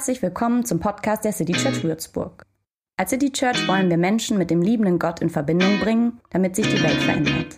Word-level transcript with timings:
Herzlich 0.00 0.22
willkommen 0.22 0.64
zum 0.64 0.80
Podcast 0.80 1.26
der 1.26 1.32
City 1.34 1.52
Church 1.52 1.84
Würzburg. 1.84 2.46
Als 2.96 3.10
City 3.10 3.30
Church 3.32 3.68
wollen 3.68 3.90
wir 3.90 3.98
Menschen 3.98 4.38
mit 4.38 4.50
dem 4.50 4.62
liebenden 4.62 4.98
Gott 4.98 5.20
in 5.20 5.28
Verbindung 5.28 5.78
bringen, 5.78 6.22
damit 6.30 6.56
sich 6.56 6.66
die 6.66 6.82
Welt 6.82 7.02
verändert. 7.02 7.54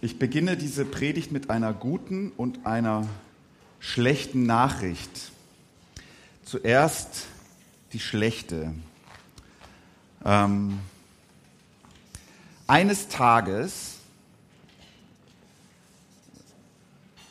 Ich 0.00 0.18
beginne 0.18 0.56
diese 0.56 0.86
Predigt 0.86 1.32
mit 1.32 1.50
einer 1.50 1.74
guten 1.74 2.32
und 2.34 2.64
einer 2.64 3.06
schlechten 3.88 4.44
Nachricht. 4.44 5.32
Zuerst 6.44 7.26
die 7.94 8.00
schlechte. 8.00 8.74
Ähm, 10.24 10.78
eines 12.66 13.08
Tages, 13.08 13.96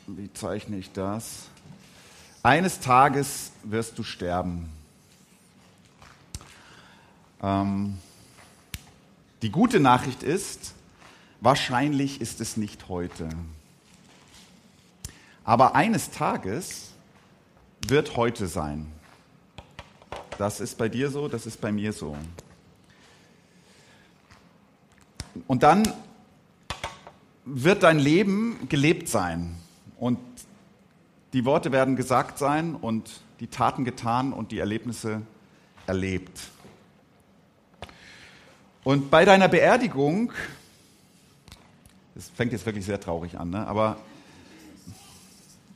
wie 0.08 0.34
zeichne 0.34 0.78
ich 0.78 0.92
das? 0.92 1.44
Eines 2.42 2.80
Tages 2.80 3.52
wirst 3.64 4.00
du 4.00 4.04
sterben. 4.04 4.68
Ähm, 7.44 8.00
die 9.44 9.52
gute 9.52 9.80
Nachricht 9.80 10.24
ist, 10.24 10.74
wahrscheinlich 11.40 12.20
ist 12.20 12.42
es 12.42 12.58
nicht 12.58 12.88
heute. 12.88 13.30
Aber 15.48 15.76
eines 15.76 16.12
Tages 16.12 16.92
wird 17.88 18.18
heute 18.18 18.48
sein. 18.48 18.91
Das 20.38 20.60
ist 20.60 20.77
bei 20.77 20.90
dir 20.90 21.10
so, 21.10 21.30
das 21.30 21.46
ist 21.46 21.62
bei 21.62 21.71
mir 21.71 21.94
so. 21.94 22.18
Und 25.48 25.63
dann 25.63 25.88
wird 27.46 27.84
dein 27.84 27.98
Leben 27.98 28.68
gelebt 28.68 29.08
sein 29.08 29.55
und 29.98 30.20
die 31.32 31.46
Worte 31.46 31.71
werden 31.71 31.96
gesagt 31.96 32.38
sein 32.40 32.76
und 32.76 33.21
die 33.40 33.48
Taten 33.48 33.86
getan 33.86 34.34
und 34.34 34.52
die 34.52 34.60
Erlebnisse 34.60 35.21
erlebt. 35.86 36.41
Und 38.84 39.10
bei 39.10 39.24
deiner 39.24 39.48
Beerdigung, 39.48 40.34
das 42.16 42.30
fängt 42.32 42.52
jetzt 42.52 42.66
wirklich 42.66 42.86
sehr 42.86 42.99
traurig 42.99 43.40
an, 43.40 43.52
ne? 43.52 43.66
aber 43.66 43.96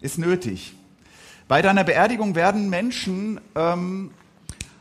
ist 0.02 0.18
nötig. 0.18 0.76
Bei 1.48 1.62
deiner 1.62 1.84
Beerdigung 1.84 2.36
werden 2.36 2.70
Menschen 2.70 3.40
ähm, 3.56 4.12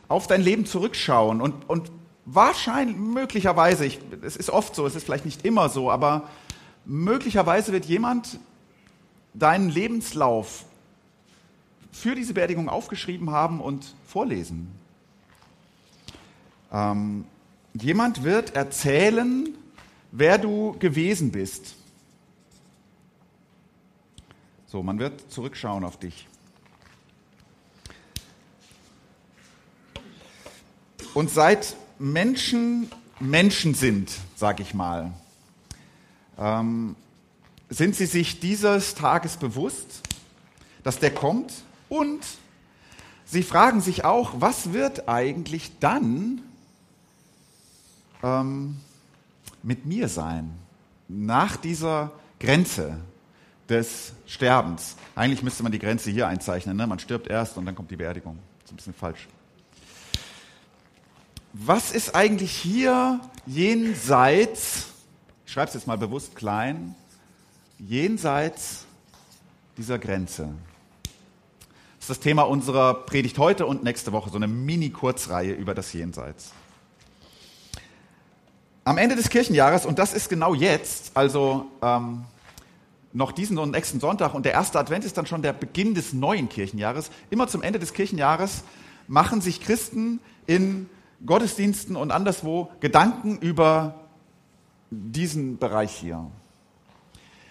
auf 0.07 0.27
dein 0.27 0.41
Leben 0.41 0.65
zurückschauen 0.65 1.41
und, 1.41 1.69
und 1.69 1.91
wahrscheinlich, 2.25 2.97
möglicherweise, 2.97 3.85
ich, 3.85 3.99
es 4.21 4.35
ist 4.35 4.49
oft 4.49 4.75
so, 4.75 4.85
es 4.85 4.95
ist 4.95 5.05
vielleicht 5.05 5.25
nicht 5.25 5.45
immer 5.45 5.69
so, 5.69 5.91
aber 5.91 6.27
möglicherweise 6.85 7.71
wird 7.71 7.85
jemand 7.85 8.39
deinen 9.33 9.69
Lebenslauf 9.69 10.65
für 11.91 12.15
diese 12.15 12.33
Beerdigung 12.33 12.69
aufgeschrieben 12.69 13.31
haben 13.31 13.59
und 13.59 13.95
vorlesen. 14.07 14.71
Ähm, 16.71 17.25
jemand 17.73 18.23
wird 18.23 18.55
erzählen, 18.55 19.49
wer 20.11 20.37
du 20.37 20.75
gewesen 20.79 21.31
bist. 21.31 21.75
So, 24.71 24.81
man 24.81 24.99
wird 24.99 25.29
zurückschauen 25.29 25.83
auf 25.83 25.99
dich. 25.99 26.29
Und 31.13 31.29
seit 31.29 31.75
Menschen 31.99 32.89
Menschen 33.19 33.73
sind, 33.73 34.17
sage 34.37 34.63
ich 34.63 34.73
mal, 34.73 35.11
ähm, 36.39 36.95
sind 37.69 37.97
sie 37.97 38.05
sich 38.05 38.39
dieses 38.39 38.95
Tages 38.95 39.35
bewusst, 39.35 40.03
dass 40.83 40.99
der 40.99 41.13
kommt 41.13 41.51
und 41.89 42.21
sie 43.25 43.43
fragen 43.43 43.81
sich 43.81 44.05
auch, 44.05 44.35
was 44.39 44.71
wird 44.71 45.09
eigentlich 45.09 45.79
dann 45.81 46.43
ähm, 48.23 48.77
mit 49.63 49.85
mir 49.85 50.07
sein 50.07 50.49
nach 51.09 51.57
dieser 51.57 52.13
Grenze, 52.39 52.97
des 53.71 54.11
Sterbens. 54.27 54.97
Eigentlich 55.15 55.41
müsste 55.41 55.63
man 55.63 55.71
die 55.71 55.79
Grenze 55.79 56.11
hier 56.11 56.27
einzeichnen. 56.27 56.75
Ne? 56.75 56.85
Man 56.85 56.99
stirbt 56.99 57.27
erst 57.27 57.57
und 57.57 57.65
dann 57.65 57.73
kommt 57.73 57.89
die 57.89 57.95
Beerdigung. 57.95 58.37
Das 58.59 58.65
ist 58.65 58.73
ein 58.73 58.75
bisschen 58.75 58.93
falsch. 58.93 59.27
Was 61.53 61.91
ist 61.91 62.13
eigentlich 62.13 62.51
hier 62.51 63.19
jenseits, 63.45 64.87
ich 65.45 65.51
schreibe 65.51 65.69
es 65.69 65.73
jetzt 65.73 65.87
mal 65.87 65.97
bewusst 65.97 66.35
klein, 66.35 66.95
jenseits 67.79 68.85
dieser 69.77 69.99
Grenze? 69.99 70.49
Das 71.03 72.05
ist 72.05 72.09
das 72.09 72.19
Thema 72.19 72.43
unserer 72.43 72.93
Predigt 72.93 73.37
heute 73.37 73.65
und 73.65 73.83
nächste 73.83 74.11
Woche, 74.11 74.29
so 74.29 74.35
eine 74.35 74.47
Mini-Kurzreihe 74.47 75.53
über 75.53 75.75
das 75.75 75.93
Jenseits. 75.93 76.51
Am 78.83 78.97
Ende 78.97 79.15
des 79.15 79.29
Kirchenjahres, 79.29 79.85
und 79.85 79.99
das 79.99 80.13
ist 80.13 80.27
genau 80.27 80.55
jetzt, 80.55 81.11
also 81.15 81.67
ähm, 81.81 82.25
noch 83.13 83.31
diesen 83.31 83.57
und 83.57 83.71
nächsten 83.71 83.99
Sonntag 83.99 84.33
und 84.33 84.45
der 84.45 84.53
erste 84.53 84.79
Advent 84.79 85.05
ist 85.05 85.17
dann 85.17 85.25
schon 85.25 85.41
der 85.41 85.53
Beginn 85.53 85.93
des 85.93 86.13
neuen 86.13 86.49
Kirchenjahres. 86.49 87.11
Immer 87.29 87.47
zum 87.47 87.61
Ende 87.61 87.79
des 87.79 87.93
Kirchenjahres 87.93 88.63
machen 89.07 89.41
sich 89.41 89.61
Christen 89.61 90.19
in 90.47 90.89
Gottesdiensten 91.25 91.95
und 91.95 92.11
anderswo 92.11 92.71
Gedanken 92.79 93.37
über 93.39 93.95
diesen 94.89 95.57
Bereich 95.57 95.91
hier. 95.91 96.29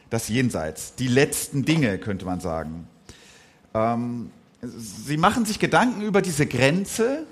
Das 0.09 0.29
Jenseits, 0.29 0.95
die 0.97 1.07
letzten 1.07 1.65
Dinge, 1.65 1.99
könnte 1.99 2.25
man 2.25 2.41
sagen. 2.41 2.89
Ähm, 3.75 4.31
sie 4.63 5.17
machen 5.17 5.45
sich 5.45 5.59
Gedanken 5.59 6.03
über 6.03 6.21
diese 6.21 6.47
Grenze, 6.47 7.27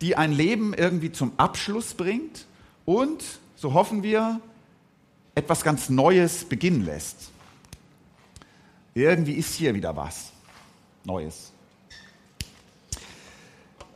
die 0.00 0.16
ein 0.16 0.32
Leben 0.32 0.72
irgendwie 0.72 1.12
zum 1.12 1.32
Abschluss 1.36 1.94
bringt 1.94 2.46
und, 2.84 3.22
so 3.56 3.74
hoffen 3.74 4.02
wir, 4.02 4.40
etwas 5.34 5.62
ganz 5.62 5.90
Neues 5.90 6.44
beginnen 6.44 6.84
lässt. 6.84 7.30
Irgendwie 8.96 9.34
ist 9.34 9.54
hier 9.54 9.74
wieder 9.74 9.94
was 9.94 10.32
Neues. 11.04 11.52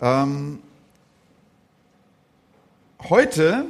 Ähm, 0.03 0.59
heute 3.09 3.65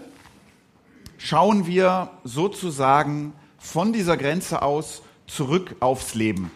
schauen 1.19 1.69
wir 1.69 2.11
sozusagen 2.25 3.33
von 3.59 3.93
dieser 3.93 4.17
Grenze 4.17 4.61
aus 4.61 5.03
zurück 5.29 5.77
aufs 5.79 6.17
Leben. 6.17 6.51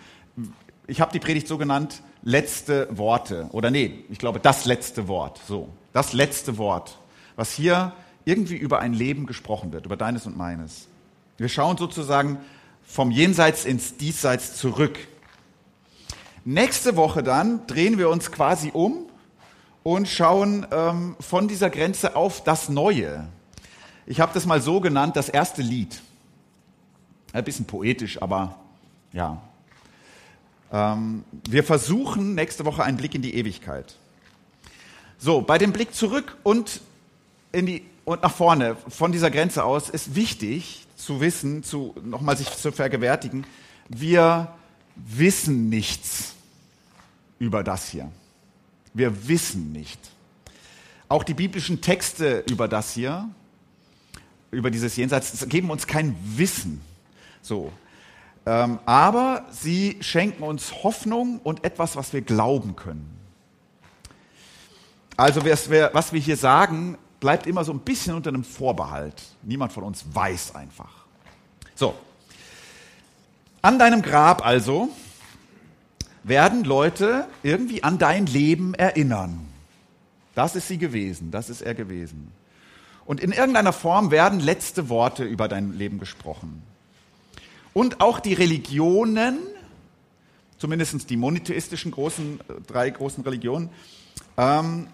Ich 0.88 1.00
habe 1.00 1.12
die 1.12 1.20
Predigt 1.20 1.46
so 1.46 1.56
genannt, 1.56 2.02
letzte 2.24 2.88
Worte. 2.90 3.48
Oder 3.52 3.70
nee, 3.70 4.04
ich 4.10 4.18
glaube, 4.18 4.40
das 4.40 4.64
letzte 4.64 5.06
Wort. 5.06 5.40
So, 5.46 5.68
das 5.92 6.12
letzte 6.14 6.58
Wort, 6.58 6.98
was 7.36 7.52
hier 7.52 7.92
irgendwie 8.24 8.56
über 8.56 8.80
ein 8.80 8.92
Leben 8.92 9.26
gesprochen 9.26 9.72
wird, 9.72 9.86
über 9.86 9.96
deines 9.96 10.26
und 10.26 10.36
meines. 10.36 10.88
Wir 11.36 11.48
schauen 11.48 11.76
sozusagen 11.76 12.40
vom 12.86 13.10
Jenseits 13.10 13.64
ins 13.64 13.96
Diesseits 13.96 14.56
zurück. 14.56 14.98
Nächste 16.44 16.96
Woche 16.96 17.22
dann 17.22 17.66
drehen 17.66 17.98
wir 17.98 18.10
uns 18.10 18.30
quasi 18.30 18.70
um 18.72 19.06
und 19.82 20.08
schauen 20.08 20.66
ähm, 20.70 21.16
von 21.20 21.48
dieser 21.48 21.70
Grenze 21.70 22.16
auf 22.16 22.44
das 22.44 22.68
Neue. 22.68 23.28
Ich 24.06 24.20
habe 24.20 24.32
das 24.34 24.44
mal 24.44 24.60
so 24.60 24.80
genannt, 24.80 25.16
das 25.16 25.28
erste 25.28 25.62
Lied. 25.62 26.02
Ein 27.32 27.44
bisschen 27.44 27.64
poetisch, 27.64 28.20
aber 28.20 28.58
ja. 29.12 29.42
Ähm, 30.72 31.24
wir 31.48 31.64
versuchen 31.64 32.34
nächste 32.34 32.64
Woche 32.64 32.84
einen 32.84 32.96
Blick 32.96 33.14
in 33.14 33.22
die 33.22 33.34
Ewigkeit. 33.34 33.96
So, 35.18 35.40
bei 35.40 35.56
dem 35.56 35.72
Blick 35.72 35.94
zurück 35.94 36.36
und, 36.42 36.80
in 37.52 37.66
die, 37.66 37.86
und 38.04 38.22
nach 38.22 38.34
vorne 38.34 38.76
von 38.88 39.12
dieser 39.12 39.30
Grenze 39.30 39.64
aus 39.64 39.88
ist 39.88 40.14
wichtig, 40.14 40.86
zu 41.04 41.20
wissen, 41.20 41.62
zu, 41.62 41.94
nochmal 42.02 42.36
sich 42.36 42.50
zu 42.50 42.72
vergewärtigen, 42.72 43.46
wir 43.88 44.54
wissen 44.96 45.68
nichts 45.68 46.34
über 47.38 47.62
das 47.62 47.88
hier. 47.88 48.10
Wir 48.94 49.28
wissen 49.28 49.72
nicht. 49.72 49.98
Auch 51.08 51.24
die 51.24 51.34
biblischen 51.34 51.80
Texte 51.80 52.44
über 52.48 52.68
das 52.68 52.92
hier, 52.92 53.28
über 54.50 54.70
dieses 54.70 54.96
Jenseits, 54.96 55.46
geben 55.48 55.70
uns 55.70 55.86
kein 55.86 56.16
Wissen. 56.22 56.80
So. 57.42 57.72
Ähm, 58.46 58.78
aber 58.86 59.46
sie 59.50 59.98
schenken 60.00 60.42
uns 60.42 60.84
Hoffnung 60.84 61.40
und 61.42 61.64
etwas, 61.64 61.96
was 61.96 62.12
wir 62.12 62.22
glauben 62.22 62.76
können. 62.76 63.10
Also 65.16 65.44
was 65.44 66.12
wir 66.12 66.20
hier 66.20 66.36
sagen, 66.36 66.98
bleibt 67.24 67.46
immer 67.46 67.64
so 67.64 67.72
ein 67.72 67.78
bisschen 67.78 68.14
unter 68.14 68.28
einem 68.28 68.44
Vorbehalt. 68.44 69.22
Niemand 69.44 69.72
von 69.72 69.82
uns 69.82 70.04
weiß 70.12 70.54
einfach. 70.56 71.06
So. 71.74 71.94
An 73.62 73.78
deinem 73.78 74.02
Grab 74.02 74.44
also 74.44 74.90
werden 76.22 76.64
Leute 76.64 77.26
irgendwie 77.42 77.82
an 77.82 77.96
dein 77.96 78.26
Leben 78.26 78.74
erinnern. 78.74 79.48
Das 80.34 80.54
ist 80.54 80.68
sie 80.68 80.76
gewesen, 80.76 81.30
das 81.30 81.48
ist 81.48 81.62
er 81.62 81.72
gewesen. 81.72 82.30
Und 83.06 83.20
in 83.20 83.32
irgendeiner 83.32 83.72
Form 83.72 84.10
werden 84.10 84.38
letzte 84.38 84.90
Worte 84.90 85.24
über 85.24 85.48
dein 85.48 85.78
Leben 85.78 85.98
gesprochen. 85.98 86.62
Und 87.72 88.02
auch 88.02 88.20
die 88.20 88.34
Religionen, 88.34 89.38
zumindest 90.58 91.08
die 91.08 91.16
monotheistischen 91.16 91.90
großen, 91.90 92.40
drei 92.66 92.90
großen 92.90 93.24
Religionen, 93.24 93.70
ähm, 94.36 94.88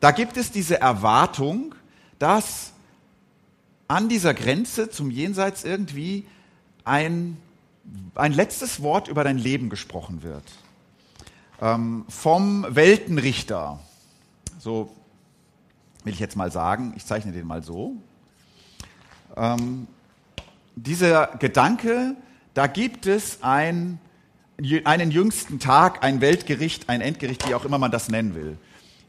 da 0.00 0.10
gibt 0.10 0.36
es 0.36 0.50
diese 0.50 0.80
Erwartung, 0.80 1.74
dass 2.18 2.72
an 3.88 4.08
dieser 4.08 4.34
Grenze 4.34 4.90
zum 4.90 5.10
Jenseits 5.10 5.64
irgendwie 5.64 6.26
ein, 6.84 7.38
ein 8.14 8.32
letztes 8.32 8.82
Wort 8.82 9.08
über 9.08 9.24
dein 9.24 9.38
Leben 9.38 9.70
gesprochen 9.70 10.22
wird. 10.22 10.44
Ähm, 11.60 12.04
vom 12.08 12.66
Weltenrichter. 12.68 13.80
So 14.58 14.94
will 16.04 16.12
ich 16.12 16.20
jetzt 16.20 16.36
mal 16.36 16.52
sagen, 16.52 16.92
ich 16.96 17.04
zeichne 17.04 17.32
den 17.32 17.46
mal 17.46 17.62
so. 17.62 17.96
Ähm, 19.36 19.86
dieser 20.76 21.26
Gedanke, 21.38 22.14
da 22.54 22.66
gibt 22.66 23.06
es 23.06 23.42
ein, 23.42 23.98
einen 24.84 25.10
jüngsten 25.10 25.58
Tag, 25.58 26.04
ein 26.04 26.20
Weltgericht, 26.20 26.88
ein 26.88 27.00
Endgericht, 27.00 27.48
wie 27.48 27.54
auch 27.54 27.64
immer 27.64 27.78
man 27.78 27.90
das 27.90 28.08
nennen 28.08 28.34
will. 28.34 28.58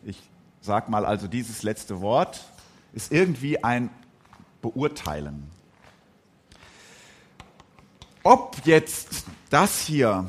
Ich 0.03 0.28
sage 0.61 0.91
mal 0.91 1.05
also, 1.05 1.27
dieses 1.27 1.63
letzte 1.63 2.01
Wort 2.01 2.43
ist 2.93 3.11
irgendwie 3.11 3.63
ein 3.63 3.89
Beurteilen. 4.61 5.49
Ob 8.23 8.57
jetzt 8.65 9.25
das 9.49 9.81
hier 9.81 10.27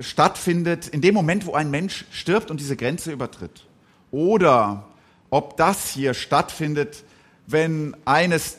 stattfindet 0.00 0.88
in 0.88 1.00
dem 1.00 1.14
Moment, 1.14 1.46
wo 1.46 1.54
ein 1.54 1.70
Mensch 1.70 2.04
stirbt 2.10 2.50
und 2.50 2.60
diese 2.60 2.76
Grenze 2.76 3.12
übertritt, 3.12 3.66
oder 4.10 4.84
ob 5.30 5.56
das 5.56 5.90
hier 5.90 6.14
stattfindet, 6.14 7.02
wenn 7.46 7.96
eines 8.04 8.58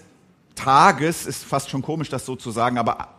Tages, 0.56 1.26
ist 1.26 1.44
fast 1.44 1.70
schon 1.70 1.82
komisch, 1.82 2.10
das 2.10 2.26
so 2.26 2.36
zu 2.36 2.52
sagen, 2.52 2.78
aber 2.78 3.17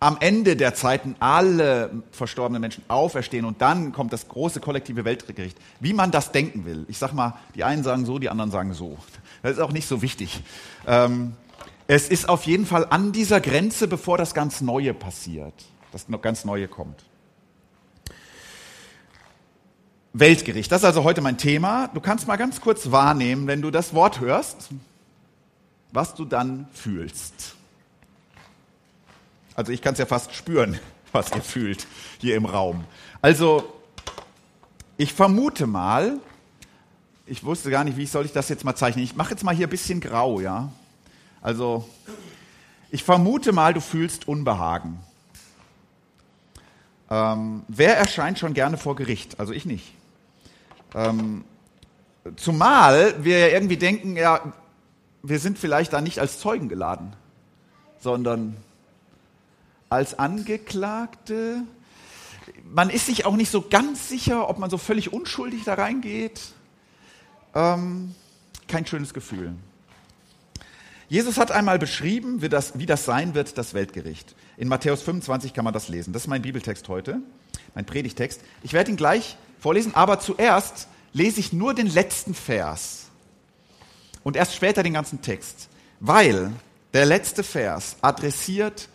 am 0.00 0.16
Ende 0.18 0.56
der 0.56 0.74
Zeiten 0.74 1.14
alle 1.20 1.90
verstorbenen 2.10 2.62
Menschen 2.62 2.82
auferstehen 2.88 3.44
und 3.44 3.60
dann 3.60 3.92
kommt 3.92 4.14
das 4.14 4.28
große 4.28 4.58
kollektive 4.58 5.04
Weltgericht. 5.04 5.58
Wie 5.78 5.92
man 5.92 6.10
das 6.10 6.32
denken 6.32 6.64
will. 6.64 6.86
Ich 6.88 6.96
sag 6.96 7.12
mal, 7.12 7.34
die 7.54 7.64
einen 7.64 7.84
sagen 7.84 8.06
so, 8.06 8.18
die 8.18 8.30
anderen 8.30 8.50
sagen 8.50 8.72
so. 8.72 8.96
Das 9.42 9.52
ist 9.52 9.58
auch 9.58 9.72
nicht 9.72 9.86
so 9.86 10.00
wichtig. 10.00 10.42
Ähm, 10.86 11.34
es 11.86 12.08
ist 12.08 12.30
auf 12.30 12.44
jeden 12.44 12.64
Fall 12.64 12.86
an 12.88 13.12
dieser 13.12 13.40
Grenze, 13.40 13.88
bevor 13.88 14.16
das 14.16 14.32
ganz 14.32 14.62
Neue 14.62 14.94
passiert, 14.94 15.54
das 15.92 16.06
ganz 16.22 16.46
Neue 16.46 16.66
kommt. 16.66 17.04
Weltgericht, 20.14 20.72
das 20.72 20.80
ist 20.80 20.86
also 20.86 21.04
heute 21.04 21.20
mein 21.20 21.36
Thema. 21.36 21.88
Du 21.88 22.00
kannst 22.00 22.26
mal 22.26 22.36
ganz 22.36 22.60
kurz 22.62 22.90
wahrnehmen, 22.90 23.46
wenn 23.46 23.60
du 23.60 23.70
das 23.70 23.92
Wort 23.92 24.20
hörst, 24.20 24.70
was 25.92 26.14
du 26.14 26.24
dann 26.24 26.68
fühlst. 26.72 27.54
Also 29.60 29.72
ich 29.72 29.82
kann 29.82 29.92
es 29.92 29.98
ja 29.98 30.06
fast 30.06 30.34
spüren, 30.34 30.80
was 31.12 31.32
ihr 31.32 31.42
fühlt 31.42 31.86
hier 32.18 32.34
im 32.34 32.46
Raum. 32.46 32.82
Also 33.20 33.70
ich 34.96 35.12
vermute 35.12 35.66
mal, 35.66 36.18
ich 37.26 37.44
wusste 37.44 37.68
gar 37.68 37.84
nicht, 37.84 37.98
wie 37.98 38.06
soll 38.06 38.24
ich 38.24 38.32
das 38.32 38.48
jetzt 38.48 38.64
mal 38.64 38.74
zeichnen. 38.74 39.04
Ich 39.04 39.16
mache 39.16 39.32
jetzt 39.32 39.44
mal 39.44 39.54
hier 39.54 39.66
ein 39.66 39.70
bisschen 39.70 40.00
grau, 40.00 40.40
ja. 40.40 40.72
Also 41.42 41.86
ich 42.90 43.04
vermute 43.04 43.52
mal, 43.52 43.74
du 43.74 43.82
fühlst 43.82 44.26
Unbehagen. 44.26 44.98
Ähm, 47.10 47.62
wer 47.68 47.98
erscheint 47.98 48.38
schon 48.38 48.54
gerne 48.54 48.78
vor 48.78 48.96
Gericht? 48.96 49.38
Also 49.40 49.52
ich 49.52 49.66
nicht. 49.66 49.92
Ähm, 50.94 51.44
zumal 52.36 53.22
wir 53.22 53.40
ja 53.40 53.48
irgendwie 53.48 53.76
denken, 53.76 54.16
ja, 54.16 54.54
wir 55.22 55.38
sind 55.38 55.58
vielleicht 55.58 55.92
da 55.92 56.00
nicht 56.00 56.18
als 56.18 56.40
Zeugen 56.40 56.70
geladen, 56.70 57.12
sondern 57.98 58.56
als 59.90 60.18
Angeklagte. 60.18 61.62
Man 62.64 62.90
ist 62.90 63.06
sich 63.06 63.26
auch 63.26 63.36
nicht 63.36 63.50
so 63.50 63.62
ganz 63.62 64.08
sicher, 64.08 64.48
ob 64.48 64.58
man 64.58 64.70
so 64.70 64.78
völlig 64.78 65.12
unschuldig 65.12 65.64
da 65.64 65.74
reingeht. 65.74 66.40
Ähm, 67.54 68.14
kein 68.68 68.86
schönes 68.86 69.12
Gefühl. 69.12 69.54
Jesus 71.08 71.38
hat 71.38 71.50
einmal 71.50 71.80
beschrieben, 71.80 72.40
wie 72.40 72.48
das, 72.48 72.78
wie 72.78 72.86
das 72.86 73.04
sein 73.04 73.34
wird, 73.34 73.58
das 73.58 73.74
Weltgericht. 73.74 74.36
In 74.56 74.68
Matthäus 74.68 75.02
25 75.02 75.54
kann 75.54 75.64
man 75.64 75.74
das 75.74 75.88
lesen. 75.88 76.12
Das 76.12 76.22
ist 76.22 76.28
mein 76.28 76.42
Bibeltext 76.42 76.88
heute, 76.88 77.20
mein 77.74 77.84
Predigtext. 77.84 78.40
Ich 78.62 78.72
werde 78.72 78.92
ihn 78.92 78.96
gleich 78.96 79.36
vorlesen, 79.58 79.92
aber 79.96 80.20
zuerst 80.20 80.86
lese 81.12 81.40
ich 81.40 81.52
nur 81.52 81.74
den 81.74 81.88
letzten 81.88 82.32
Vers 82.32 83.08
und 84.22 84.36
erst 84.36 84.54
später 84.54 84.84
den 84.84 84.92
ganzen 84.92 85.20
Text, 85.20 85.68
weil 85.98 86.52
der 86.92 87.06
letzte 87.06 87.42
Vers 87.42 87.96
adressiert 88.02 88.88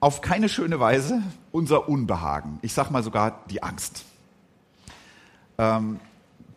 auf 0.00 0.20
keine 0.20 0.48
schöne 0.48 0.78
Weise 0.80 1.22
unser 1.52 1.88
Unbehagen. 1.88 2.58
Ich 2.62 2.72
sage 2.72 2.92
mal 2.92 3.02
sogar 3.02 3.42
die 3.50 3.62
Angst. 3.62 4.04
Ähm, 5.58 6.00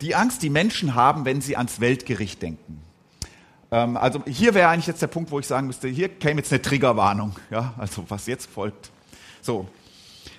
die 0.00 0.14
Angst, 0.14 0.42
die 0.42 0.50
Menschen 0.50 0.94
haben, 0.94 1.24
wenn 1.24 1.40
sie 1.40 1.56
ans 1.56 1.80
Weltgericht 1.80 2.42
denken. 2.42 2.82
Ähm, 3.70 3.96
also 3.96 4.22
hier 4.26 4.54
wäre 4.54 4.68
eigentlich 4.68 4.86
jetzt 4.86 5.02
der 5.02 5.08
Punkt, 5.08 5.30
wo 5.30 5.38
ich 5.38 5.46
sagen 5.46 5.66
müsste, 5.66 5.88
hier 5.88 6.08
käme 6.08 6.40
jetzt 6.40 6.52
eine 6.52 6.62
Triggerwarnung. 6.62 7.34
Ja, 7.50 7.74
also 7.78 8.04
was 8.08 8.26
jetzt 8.26 8.48
folgt. 8.50 8.90
So, 9.40 9.68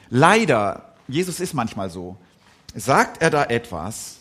leider, 0.10 0.94
Jesus 1.08 1.40
ist 1.40 1.54
manchmal 1.54 1.90
so, 1.90 2.16
sagt 2.76 3.22
er 3.22 3.30
da 3.30 3.44
etwas, 3.46 4.20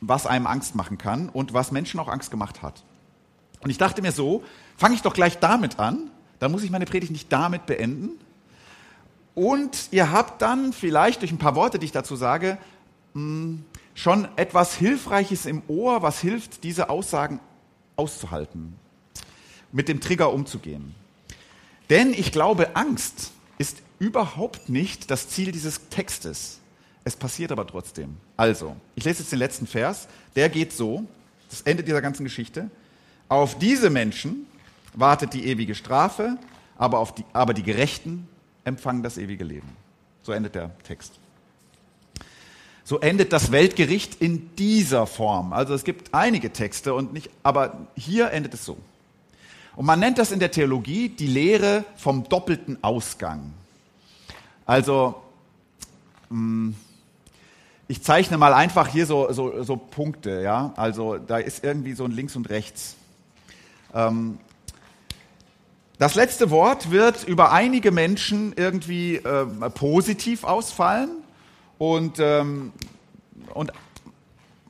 was 0.00 0.26
einem 0.26 0.46
Angst 0.46 0.74
machen 0.74 0.98
kann 0.98 1.28
und 1.28 1.54
was 1.54 1.72
Menschen 1.72 1.98
auch 2.00 2.08
Angst 2.08 2.30
gemacht 2.30 2.60
hat. 2.60 2.82
Und 3.60 3.70
ich 3.70 3.78
dachte 3.78 4.02
mir 4.02 4.12
so, 4.12 4.44
fange 4.76 4.94
ich 4.94 5.02
doch 5.02 5.14
gleich 5.14 5.38
damit 5.38 5.78
an, 5.78 6.10
dann 6.38 6.52
muss 6.52 6.62
ich 6.62 6.70
meine 6.70 6.86
Predigt 6.86 7.12
nicht 7.12 7.32
damit 7.32 7.66
beenden. 7.66 8.10
Und 9.34 9.88
ihr 9.90 10.10
habt 10.12 10.40
dann 10.42 10.72
vielleicht 10.72 11.20
durch 11.20 11.32
ein 11.32 11.38
paar 11.38 11.54
Worte, 11.54 11.78
die 11.78 11.86
ich 11.86 11.92
dazu 11.92 12.16
sage, 12.16 12.58
hm, 13.14 13.64
schon 13.94 14.28
etwas 14.36 14.74
Hilfreiches 14.74 15.46
im 15.46 15.62
Ohr, 15.68 16.02
was 16.02 16.20
hilft, 16.20 16.64
diese 16.64 16.90
Aussagen 16.90 17.40
auszuhalten, 17.96 18.74
mit 19.72 19.88
dem 19.88 20.00
Trigger 20.00 20.32
umzugehen. 20.32 20.94
Denn 21.90 22.12
ich 22.12 22.32
glaube, 22.32 22.76
Angst 22.76 23.32
ist 23.58 23.82
überhaupt 23.98 24.68
nicht 24.68 25.10
das 25.10 25.28
Ziel 25.28 25.52
dieses 25.52 25.88
Textes. 25.88 26.60
Es 27.04 27.16
passiert 27.16 27.52
aber 27.52 27.66
trotzdem. 27.66 28.16
Also, 28.36 28.76
ich 28.94 29.04
lese 29.04 29.20
jetzt 29.20 29.32
den 29.32 29.38
letzten 29.38 29.66
Vers. 29.66 30.08
Der 30.34 30.48
geht 30.48 30.72
so, 30.72 31.04
das 31.48 31.62
Ende 31.62 31.82
dieser 31.82 32.02
ganzen 32.02 32.24
Geschichte. 32.24 32.70
Auf 33.28 33.58
diese 33.58 33.90
Menschen 33.90 34.46
wartet 34.96 35.32
die 35.32 35.46
ewige 35.46 35.74
Strafe, 35.74 36.36
aber, 36.76 36.98
auf 36.98 37.14
die, 37.14 37.24
aber 37.32 37.54
die 37.54 37.62
Gerechten 37.62 38.28
empfangen 38.64 39.02
das 39.02 39.16
ewige 39.16 39.44
Leben. 39.44 39.68
So 40.22 40.32
endet 40.32 40.56
der 40.56 40.76
Text. 40.82 41.12
So 42.82 42.98
endet 43.00 43.32
das 43.32 43.52
Weltgericht 43.52 44.20
in 44.20 44.54
dieser 44.56 45.06
Form. 45.06 45.52
Also 45.52 45.74
es 45.74 45.84
gibt 45.84 46.12
einige 46.14 46.52
Texte 46.52 46.94
und 46.94 47.12
nicht, 47.12 47.30
aber 47.42 47.86
hier 47.96 48.30
endet 48.32 48.54
es 48.54 48.64
so. 48.64 48.76
Und 49.76 49.86
man 49.86 50.00
nennt 50.00 50.18
das 50.18 50.32
in 50.32 50.40
der 50.40 50.50
Theologie 50.50 51.08
die 51.08 51.26
Lehre 51.26 51.84
vom 51.96 52.28
doppelten 52.28 52.82
Ausgang. 52.82 53.52
Also 54.64 55.22
hm, 56.28 56.74
ich 57.88 58.02
zeichne 58.02 58.36
mal 58.36 58.52
einfach 58.52 58.88
hier 58.88 59.06
so, 59.06 59.32
so, 59.32 59.62
so 59.62 59.76
Punkte, 59.76 60.42
ja. 60.42 60.72
Also 60.76 61.18
da 61.18 61.38
ist 61.38 61.62
irgendwie 61.62 61.92
so 61.92 62.04
ein 62.04 62.10
Links 62.10 62.34
und 62.34 62.48
Rechts. 62.50 62.96
Ähm, 63.94 64.38
das 65.98 66.14
letzte 66.14 66.50
Wort 66.50 66.90
wird 66.90 67.24
über 67.24 67.52
einige 67.52 67.90
Menschen 67.90 68.52
irgendwie 68.56 69.16
äh, 69.16 69.46
positiv 69.70 70.44
ausfallen 70.44 71.10
und, 71.78 72.18
ähm, 72.18 72.72
und 73.54 73.72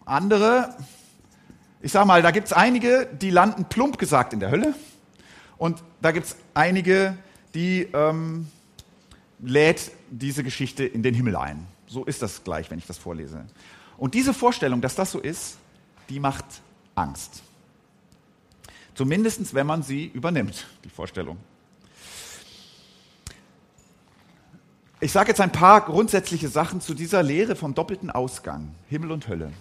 andere, 0.05 0.75
ich 1.81 1.91
sag 1.91 2.07
mal, 2.07 2.23
da 2.23 2.31
gibt 2.31 2.47
es 2.47 2.53
einige, 2.53 3.09
die 3.21 3.31
landen 3.31 3.65
plump 3.65 3.99
gesagt 3.99 4.33
in 4.33 4.41
der 4.41 4.51
Hölle 4.51 4.75
und 5.59 5.83
da 6.01 6.13
gibt 6.13 6.27
es 6.27 6.37
einige, 6.55 7.17
die 7.55 7.89
ähm, 7.93 8.47
lädt 9.41 9.91
diese 10.11 10.45
Geschichte 10.45 10.85
in 10.85 11.03
den 11.03 11.15
Himmel 11.15 11.37
ein. 11.37 11.67
So 11.89 12.05
ist 12.05 12.23
das 12.23 12.45
gleich, 12.45 12.71
wenn 12.71 12.79
ich 12.79 12.87
das 12.87 12.99
vorlese. 12.99 13.45
Und 13.99 14.15
diese 14.15 14.33
Vorstellung, 14.35 14.81
dass 14.81 14.95
das 14.95 15.11
so 15.11 15.19
ist, 15.19 15.57
die 16.09 16.21
macht 16.21 16.45
Angst. 16.95 17.43
Zumindest, 18.97 19.55
wenn 19.55 19.67
man 19.67 19.83
sie 19.83 20.07
übernimmt, 20.07 20.67
die 20.83 20.89
Vorstellung. 20.89 21.37
Ich 25.01 25.13
sage 25.13 25.29
jetzt 25.29 25.41
ein 25.43 25.53
paar 25.53 25.83
grundsätzliche 25.83 26.49
Sachen 26.49 26.81
zu 26.81 26.95
dieser 26.95 27.23
Lehre 27.23 27.57
vom 27.57 27.75
doppelten 27.75 28.11
Ausgang, 28.11 28.75
Himmel 28.89 29.13
und 29.13 29.29
Hölle. 29.29 29.53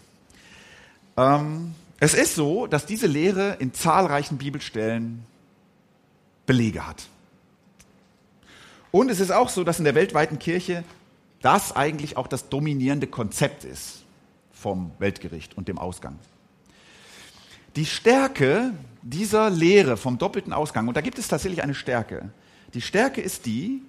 Ähm, 1.18 1.76
es 2.00 2.14
ist 2.14 2.36
so, 2.36 2.66
dass 2.66 2.86
diese 2.86 3.08
Lehre 3.08 3.58
in 3.60 3.74
zahlreichen 3.74 4.38
Bibelstellen 4.38 5.26
Belege 6.46 6.88
hat. 6.88 7.08
Und 8.92 9.12
es 9.12 9.20
ist 9.20 9.32
auch 9.32 9.50
so, 9.50 9.66
dass 9.66 9.80
in 9.80 9.84
der 9.84 9.96
weltweiten 9.96 10.40
Kirche 10.40 10.86
das 11.42 11.76
eigentlich 11.76 12.16
auch 12.16 12.28
das 12.28 12.48
dominierende 12.48 13.08
Konzept 13.08 13.66
ist 13.66 14.04
vom 14.54 14.92
Weltgericht 15.00 15.58
und 15.58 15.68
dem 15.68 15.78
Ausgang. 15.78 16.18
Die 17.76 17.86
Stärke 17.86 18.74
dieser 19.02 19.50
Lehre 19.50 19.98
vom 19.98 20.18
doppelten 20.18 20.54
Ausgang, 20.54 20.88
und 20.88 20.96
da 20.96 21.02
gibt 21.02 21.20
es 21.20 21.28
tatsächlich 21.28 21.62
eine 21.62 21.76
Stärke, 21.76 22.30
die 22.74 22.82
Stärke 22.82 23.22
ist 23.22 23.46
die, 23.46 23.82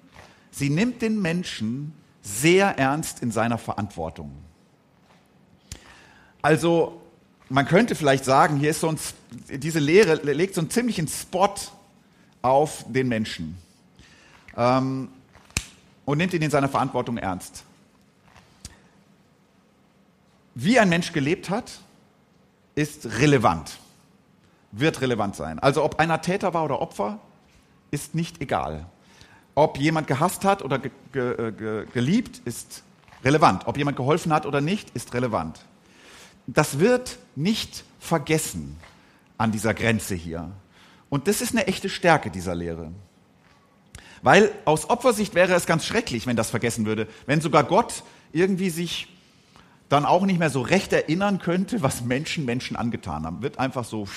sie 0.51 0.69
nimmt 0.69 1.01
den 1.01 1.21
Menschen 1.21 1.93
sehr 2.21 2.77
ernst 2.77 3.21
in 3.21 3.31
seiner 3.31 3.57
Verantwortung. 3.57 4.31
Also 6.41 7.01
man 7.49 7.65
könnte 7.65 7.95
vielleicht 7.95 8.25
sagen, 8.25 8.57
hier 8.57 8.71
ist 8.71 8.81
so 8.81 8.89
ein, 8.89 8.99
diese 9.49 9.79
Lehre 9.79 10.15
legt 10.15 10.55
so 10.55 10.61
einen 10.61 10.69
ziemlichen 10.69 11.07
Spot 11.07 11.53
auf 12.41 12.85
den 12.87 13.07
Menschen 13.07 13.57
ähm, 14.55 15.09
und 16.05 16.17
nimmt 16.17 16.33
ihn 16.33 16.41
in 16.41 16.51
seiner 16.51 16.69
Verantwortung 16.69 17.17
ernst. 17.17 17.63
Wie 20.55 20.79
ein 20.79 20.89
Mensch 20.89 21.13
gelebt 21.13 21.49
hat, 21.49 21.79
ist 22.77 23.19
relevant, 23.19 23.79
wird 24.71 25.01
relevant 25.01 25.35
sein. 25.35 25.57
Also 25.57 25.83
ob 25.83 25.99
einer 25.99 26.21
Täter 26.21 26.53
war 26.53 26.63
oder 26.63 26.79
Opfer, 26.79 27.19
ist 27.89 28.13
nicht 28.13 28.39
egal. 28.39 28.85
Ob 29.55 29.79
jemand 29.79 30.05
gehasst 30.05 30.45
hat 30.45 30.63
oder 30.63 30.77
ge 30.77 30.91
ge 31.11 31.51
ge 31.51 31.85
geliebt, 31.91 32.39
ist 32.45 32.83
relevant. 33.23 33.65
Ob 33.65 33.77
jemand 33.77 33.97
geholfen 33.97 34.31
hat 34.31 34.45
oder 34.45 34.61
nicht, 34.61 34.91
ist 34.91 35.15
relevant. 35.15 35.59
Das 36.45 36.77
wird 36.77 37.17
nicht 37.35 37.83
vergessen 37.99 38.77
an 39.39 39.51
dieser 39.51 39.73
Grenze 39.73 40.13
hier. 40.13 40.51
Und 41.09 41.27
das 41.27 41.41
ist 41.41 41.53
eine 41.53 41.65
echte 41.65 41.89
Stärke 41.89 42.29
dieser 42.29 42.53
Lehre. 42.53 42.91
Weil 44.21 44.51
aus 44.65 44.87
Opfersicht 44.87 45.33
wäre 45.33 45.55
es 45.55 45.65
ganz 45.65 45.83
schrecklich, 45.83 46.27
wenn 46.27 46.35
das 46.35 46.51
vergessen 46.51 46.85
würde, 46.85 47.07
wenn 47.25 47.41
sogar 47.41 47.63
Gott 47.63 48.03
irgendwie 48.33 48.69
sich 48.69 49.16
dann 49.89 50.05
auch 50.05 50.25
nicht 50.25 50.39
mehr 50.39 50.49
so 50.49 50.61
recht 50.61 50.91
erinnern 50.93 51.39
könnte, 51.39 51.81
was 51.81 52.01
Menschen 52.01 52.45
Menschen 52.45 52.75
angetan 52.75 53.25
haben. 53.25 53.41
Wird 53.41 53.59
einfach 53.59 53.85
so. 53.85 54.07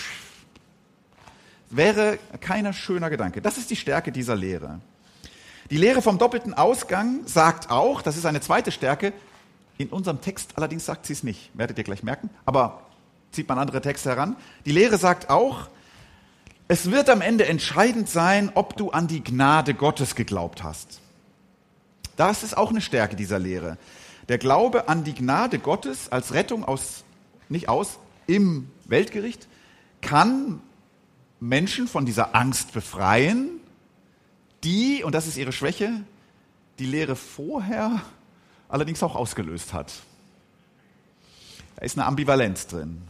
Wäre 1.71 2.19
keiner 2.41 2.73
schöner 2.73 3.11
Gedanke. 3.11 3.41
Das 3.41 3.57
ist 3.57 3.71
die 3.71 3.77
Stärke 3.77 4.11
dieser 4.11 4.35
Lehre. 4.35 4.81
Die 5.71 5.77
Lehre 5.77 6.03
vom 6.03 6.19
doppelten 6.19 6.53
Ausgang 6.53 7.21
sagt 7.27 7.71
auch, 7.71 8.03
das 8.03 8.17
ist 8.17 8.27
eine 8.27 8.41
zweite 8.41 8.73
Stärke, 8.73 9.13
in 9.79 9.89
unserem 9.89 10.21
Text 10.21 10.53
allerdings 10.57 10.85
sagt 10.85 11.07
sie 11.07 11.13
es 11.13 11.23
nicht, 11.23 11.51
werdet 11.55 11.79
ihr 11.79 11.85
gleich 11.85 12.03
merken, 12.03 12.29
aber 12.45 12.83
zieht 13.31 13.49
man 13.49 13.59
andere 13.59 13.81
Texte 13.81 14.11
heran. 14.11 14.37
Die 14.67 14.73
Lehre 14.73 14.99
sagt 14.99 15.31
auch, 15.31 15.69
es 16.69 16.91
wird 16.91 17.09
am 17.09 17.21
Ende 17.21 17.47
entscheidend 17.47 18.09
sein, 18.09 18.51
ob 18.55 18.77
du 18.77 18.91
an 18.91 19.07
die 19.07 19.25
Gnade 19.25 19.75
Gottes 19.75 20.17
geglaubt 20.17 20.63
hast. 20.63 21.01
Das 22.17 22.43
ist 22.43 22.57
auch 22.57 22.71
eine 22.71 22.81
Stärke 22.81 23.17
dieser 23.17 23.39
Lehre. 23.39 23.79
Der 24.31 24.39
Glaube 24.39 24.89
an 24.89 25.03
die 25.03 25.13
Gnade 25.13 25.59
Gottes 25.59 26.13
als 26.13 26.33
Rettung 26.33 26.65
aus, 26.65 27.03
nicht 27.49 27.69
aus, 27.69 27.99
im 28.29 28.71
Weltgericht, 28.85 29.49
kann 30.03 30.61
Menschen 31.41 31.89
von 31.89 32.07
dieser 32.07 32.37
Angst 32.37 32.73
befreien, 32.73 33.51
die, 34.63 35.03
und 35.03 35.17
das 35.17 35.27
ist 35.27 35.37
ihre 35.37 35.51
Schwäche, 35.51 36.05
die 36.79 36.87
Lehre 36.87 37.17
vorher 37.17 38.03
allerdings 38.69 39.03
auch 39.03 39.17
ausgelöst 39.17 39.73
hat. 39.73 39.93
Da 41.75 41.83
ist 41.83 41.99
eine 41.99 42.07
Ambivalenz 42.07 42.69
drin. 42.69 43.03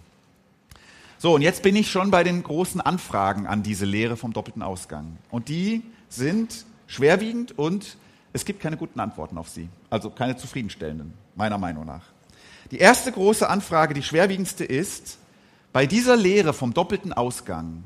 So, 1.18 1.34
und 1.34 1.42
jetzt 1.42 1.62
bin 1.62 1.76
ich 1.76 1.90
schon 1.90 2.10
bei 2.10 2.24
den 2.24 2.42
großen 2.42 2.80
Anfragen 2.80 3.46
an 3.46 3.62
diese 3.62 3.84
Lehre 3.84 4.16
vom 4.16 4.32
doppelten 4.32 4.62
Ausgang. 4.62 5.18
Und 5.30 5.50
die 5.50 5.82
sind 6.08 6.64
schwerwiegend 6.86 7.58
und 7.58 7.98
es 8.32 8.44
gibt 8.44 8.60
keine 8.60 8.76
guten 8.76 9.00
Antworten 9.00 9.38
auf 9.38 9.48
sie. 9.48 9.68
Also 9.88 10.10
keine 10.10 10.36
zufriedenstellenden, 10.36 11.14
meiner 11.34 11.58
Meinung 11.58 11.84
nach. 11.84 12.04
Die 12.70 12.78
erste 12.78 13.10
große 13.10 13.48
Anfrage, 13.48 13.94
die 13.94 14.02
schwerwiegendste 14.02 14.64
ist, 14.64 15.18
bei 15.72 15.86
dieser 15.86 16.16
Lehre 16.16 16.52
vom 16.52 16.74
doppelten 16.74 17.12
Ausgang 17.12 17.84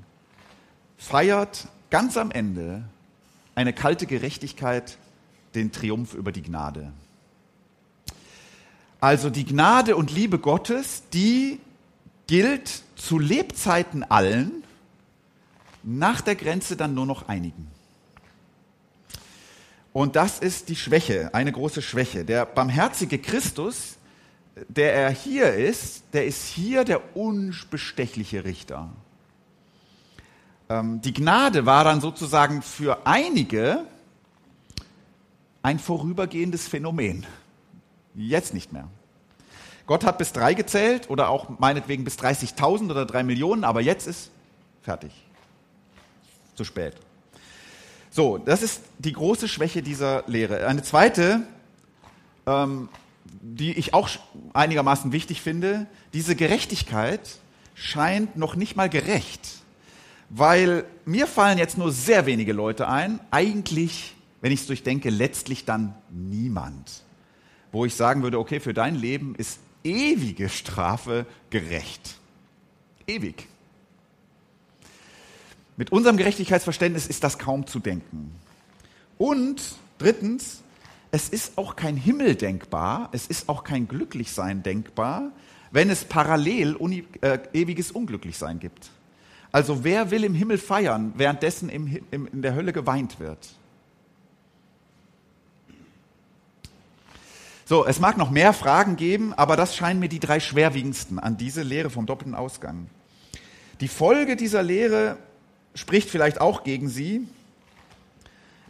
feiert 0.97 1.69
ganz 1.91 2.17
am 2.17 2.31
Ende 2.31 2.85
eine 3.55 3.73
kalte 3.73 4.07
Gerechtigkeit 4.07 4.99
den 5.55 5.73
Triumph 5.73 6.15
über 6.15 6.33
die 6.33 6.43
Gnade. 6.43 6.93
Also 9.01 9.31
die 9.31 9.45
Gnade 9.45 9.97
und 9.97 10.11
Liebe 10.11 10.39
Gottes, 10.39 11.05
die 11.13 11.61
gilt 12.27 12.83
zu 12.97 13.19
Lebzeiten 13.19 14.03
allen, 14.03 14.65
nach 15.83 16.23
der 16.23 16.37
Grenze 16.37 16.77
dann 16.77 16.95
nur 16.95 17.05
noch 17.05 17.29
einigen. 17.29 17.71
Und 19.95 20.17
das 20.17 20.41
ist 20.41 20.69
die 20.71 20.75
Schwäche, 20.75 21.33
eine 21.33 21.53
große 21.53 21.81
Schwäche. 21.81 22.25
Der 22.25 22.47
barmherzige 22.47 23.17
Christus, 23.17 23.97
der 24.67 24.93
er 24.93 25.11
hier 25.11 25.55
ist, 25.55 26.03
der 26.13 26.27
ist 26.27 26.45
hier 26.47 26.83
der 26.83 27.17
unbestechliche 27.17 28.45
Richter. 28.45 28.91
Ähm, 30.69 31.01
die 31.01 31.13
Gnade 31.13 31.65
war 31.65 31.85
dann 31.85 32.01
sozusagen 32.01 32.61
für 32.61 33.07
einige 33.07 33.87
ein 35.63 35.79
vorübergehendes 35.79 36.67
Phänomen. 36.67 37.25
Jetzt 38.17 38.53
nicht 38.53 38.73
mehr. 38.73 38.89
Gott 39.87 40.05
hat 40.05 40.19
bis 40.19 40.33
drei 40.33 40.55
gezählt 40.55 41.09
oder 41.09 41.29
auch 41.29 41.61
meinetwegen 41.61 42.03
bis 42.03 42.19
30.000 42.19 42.91
oder 42.91 43.07
drei 43.07 43.23
Millionen, 43.23 43.63
aber 43.63 43.81
jetzt 43.81 44.09
ist 44.09 44.33
fertig. 44.83 45.13
Zu 46.57 46.65
spät. 46.65 46.97
So, 48.15 48.39
das 48.39 48.63
ist 48.63 48.83
die 48.99 49.13
große 49.13 49.49
Schwäche 49.49 49.83
dieser 49.83 50.23
Lehre. 50.29 50.67
Eine 50.67 50.83
zweite, 50.83 51.43
ähm, 52.47 52.89
die 53.25 53.73
ich 53.73 53.93
auch 53.93 54.09
einigermaßen 54.53 55.11
wichtig 55.11 55.41
finde, 55.41 55.87
diese 56.13 56.37
Gerechtigkeit 56.37 57.39
scheint 57.75 58.37
noch 58.37 58.55
nicht 58.55 58.77
mal 58.77 58.89
gerecht, 58.89 59.41
weil 60.31 60.85
mir 61.05 61.27
fallen 61.27 61.59
jetzt 61.59 61.77
nur 61.77 61.91
sehr 61.91 62.27
wenige 62.27 62.53
Leute 62.53 62.87
ein, 62.87 63.19
eigentlich, 63.33 64.15
wenn 64.41 64.53
ich 64.53 64.61
es 64.61 64.67
durchdenke, 64.69 65.11
letztlich 65.11 65.65
dann 65.65 65.95
niemand 66.11 67.05
wo 67.75 67.85
ich 67.85 67.95
sagen 67.97 68.23
würde, 68.23 68.39
okay, 68.39 68.61
für 68.61 68.73
dein 68.73 68.95
Leben 68.95 69.35
ist 69.35 69.59
ewige 69.83 70.49
Strafe 70.49 71.27
gerecht. 71.51 72.17
Ewig. 73.07 73.49
Mit 75.77 75.91
unserem 75.91 76.17
Gerechtigkeitsverständnis 76.17 77.07
ist 77.07 77.25
das 77.25 77.39
kaum 77.39 77.67
zu 77.67 77.81
denken. 77.81 78.33
Und 79.19 79.61
drittens, 79.99 80.63
es 81.11 81.29
ist 81.29 81.59
auch 81.59 81.77
kein 81.77 81.97
Himmel 81.97 82.37
denkbar, 82.37 83.09
es 83.13 83.27
ist 83.27 83.49
auch 83.49 83.65
kein 83.65 83.89
Glücklichsein 83.89 84.63
denkbar, 84.63 85.33
wenn 85.71 85.91
es 85.91 86.05
parallel 86.05 86.77
äh, 87.21 87.39
ewiges 87.53 87.91
Unglücklichsein 87.91 88.61
gibt. 88.61 88.91
Also 89.51 89.85
wer 89.85 90.11
will 90.11 90.25
im 90.25 90.35
Himmel 90.35 90.59
feiern, 90.59 91.13
währenddessen 91.17 91.69
im, 91.69 92.01
im, 92.11 92.27
in 92.27 92.43
der 92.43 92.55
Hölle 92.55 92.73
geweint 92.73 93.19
wird? 93.19 93.55
So, 97.65 97.87
es 97.87 97.99
mag 97.99 98.19
noch 98.19 98.31
mehr 98.31 98.53
Fragen 98.53 98.97
geben, 98.97 99.33
aber 99.33 99.57
das 99.57 99.75
scheinen 99.75 99.99
mir 99.99 100.09
die 100.09 100.21
drei 100.21 100.39
schwerwiegendsten 100.39 101.19
an 101.19 101.37
diese 101.37 101.63
Lehre 101.63 101.89
vom 101.89 102.05
doppelten 102.05 102.35
Ausgang. 102.35 102.89
Die 103.81 103.89
Folge 103.89 104.37
dieser 104.37 104.63
Lehre 104.63 105.17
spricht 105.75 106.09
vielleicht 106.09 106.41
auch 106.41 106.65
gegen 106.65 106.89
sie. 106.89 107.27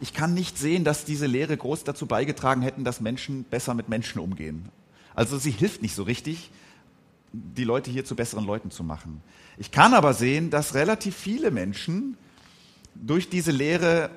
Ich 0.01 0.13
kann 0.13 0.33
nicht 0.33 0.57
sehen, 0.57 0.83
dass 0.83 1.05
diese 1.05 1.25
Lehre 1.25 1.55
groß 1.55 1.83
dazu 1.83 2.05
beigetragen 2.05 2.61
hätten, 2.61 2.83
dass 2.83 2.99
Menschen 2.99 3.43
besser 3.45 3.73
mit 3.73 3.87
Menschen 3.87 4.19
umgehen. 4.19 4.69
Also 5.13 5.37
sie 5.37 5.51
hilft 5.51 5.81
nicht 5.81 5.95
so 5.95 6.03
richtig, 6.03 6.51
die 7.31 7.63
Leute 7.63 7.91
hier 7.91 8.05
zu 8.05 8.15
besseren 8.15 8.45
Leuten 8.45 8.71
zu 8.71 8.83
machen. 8.83 9.21
Ich 9.57 9.71
kann 9.71 9.93
aber 9.93 10.13
sehen, 10.13 10.49
dass 10.49 10.73
relativ 10.73 11.15
viele 11.15 11.51
Menschen 11.51 12.17
durch 12.95 13.29
diese 13.29 13.51
Lehre 13.51 14.09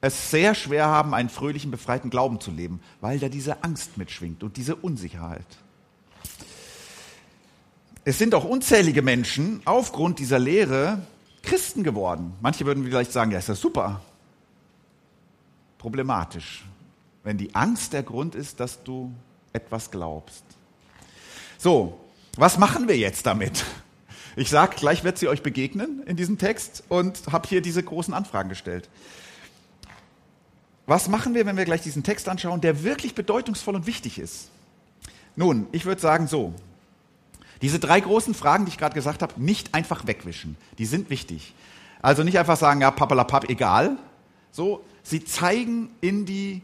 es 0.00 0.30
sehr 0.30 0.54
schwer 0.54 0.86
haben, 0.86 1.12
einen 1.14 1.28
fröhlichen, 1.28 1.70
befreiten 1.70 2.08
Glauben 2.08 2.40
zu 2.40 2.50
leben, 2.50 2.80
weil 3.00 3.18
da 3.18 3.28
diese 3.28 3.62
Angst 3.64 3.98
mitschwingt 3.98 4.42
und 4.42 4.56
diese 4.56 4.76
Unsicherheit. 4.76 5.46
Es 8.04 8.18
sind 8.18 8.34
auch 8.34 8.44
unzählige 8.44 9.02
Menschen 9.02 9.60
aufgrund 9.66 10.18
dieser 10.18 10.38
Lehre 10.38 11.02
Christen 11.42 11.82
geworden. 11.82 12.34
Manche 12.40 12.66
würden 12.66 12.84
vielleicht 12.84 13.12
sagen, 13.12 13.30
ja, 13.30 13.38
ist 13.38 13.48
das 13.48 13.60
super. 13.60 14.00
Problematisch, 15.78 16.64
wenn 17.24 17.38
die 17.38 17.54
Angst 17.54 17.92
der 17.92 18.02
Grund 18.02 18.34
ist, 18.34 18.60
dass 18.60 18.82
du 18.82 19.12
etwas 19.52 19.90
glaubst. 19.90 20.44
So, 21.58 21.98
was 22.36 22.58
machen 22.58 22.88
wir 22.88 22.96
jetzt 22.96 23.26
damit? 23.26 23.64
Ich 24.36 24.48
sage, 24.48 24.76
gleich 24.76 25.02
wird 25.04 25.18
sie 25.18 25.28
euch 25.28 25.42
begegnen 25.42 26.02
in 26.04 26.16
diesem 26.16 26.38
Text 26.38 26.84
und 26.88 27.20
habe 27.32 27.48
hier 27.48 27.60
diese 27.60 27.82
großen 27.82 28.14
Anfragen 28.14 28.48
gestellt. 28.48 28.88
Was 30.86 31.08
machen 31.08 31.34
wir, 31.34 31.46
wenn 31.46 31.56
wir 31.56 31.64
gleich 31.64 31.82
diesen 31.82 32.02
Text 32.02 32.28
anschauen, 32.28 32.60
der 32.60 32.82
wirklich 32.82 33.14
bedeutungsvoll 33.14 33.74
und 33.74 33.86
wichtig 33.86 34.18
ist? 34.18 34.50
Nun, 35.36 35.66
ich 35.72 35.84
würde 35.84 36.00
sagen 36.00 36.26
so, 36.26 36.54
diese 37.62 37.78
drei 37.78 38.00
großen 38.00 38.34
Fragen, 38.34 38.64
die 38.64 38.70
ich 38.70 38.78
gerade 38.78 38.94
gesagt 38.94 39.22
habe, 39.22 39.34
nicht 39.36 39.74
einfach 39.74 40.06
wegwischen. 40.06 40.56
Die 40.78 40.86
sind 40.86 41.10
wichtig. 41.10 41.54
Also 42.02 42.22
nicht 42.22 42.38
einfach 42.38 42.56
sagen, 42.56 42.80
ja, 42.80 42.90
papalapap, 42.90 43.50
egal. 43.50 43.98
So, 44.50 44.82
sie 45.02 45.24
zeigen 45.24 45.90
in 46.00 46.24
die, 46.24 46.62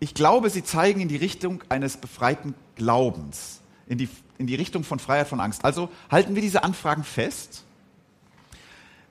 ich 0.00 0.14
glaube, 0.14 0.50
sie 0.50 0.62
zeigen 0.62 1.00
in 1.00 1.08
die 1.08 1.16
Richtung 1.16 1.64
eines 1.68 1.96
befreiten 1.96 2.54
Glaubens, 2.74 3.60
in 3.86 3.98
die, 3.98 4.08
in 4.38 4.46
die 4.46 4.54
Richtung 4.54 4.84
von 4.84 4.98
Freiheit 4.98 5.28
von 5.28 5.40
Angst. 5.40 5.64
Also 5.64 5.88
halten 6.10 6.34
wir 6.34 6.42
diese 6.42 6.62
Anfragen 6.62 7.04
fest. 7.04 7.64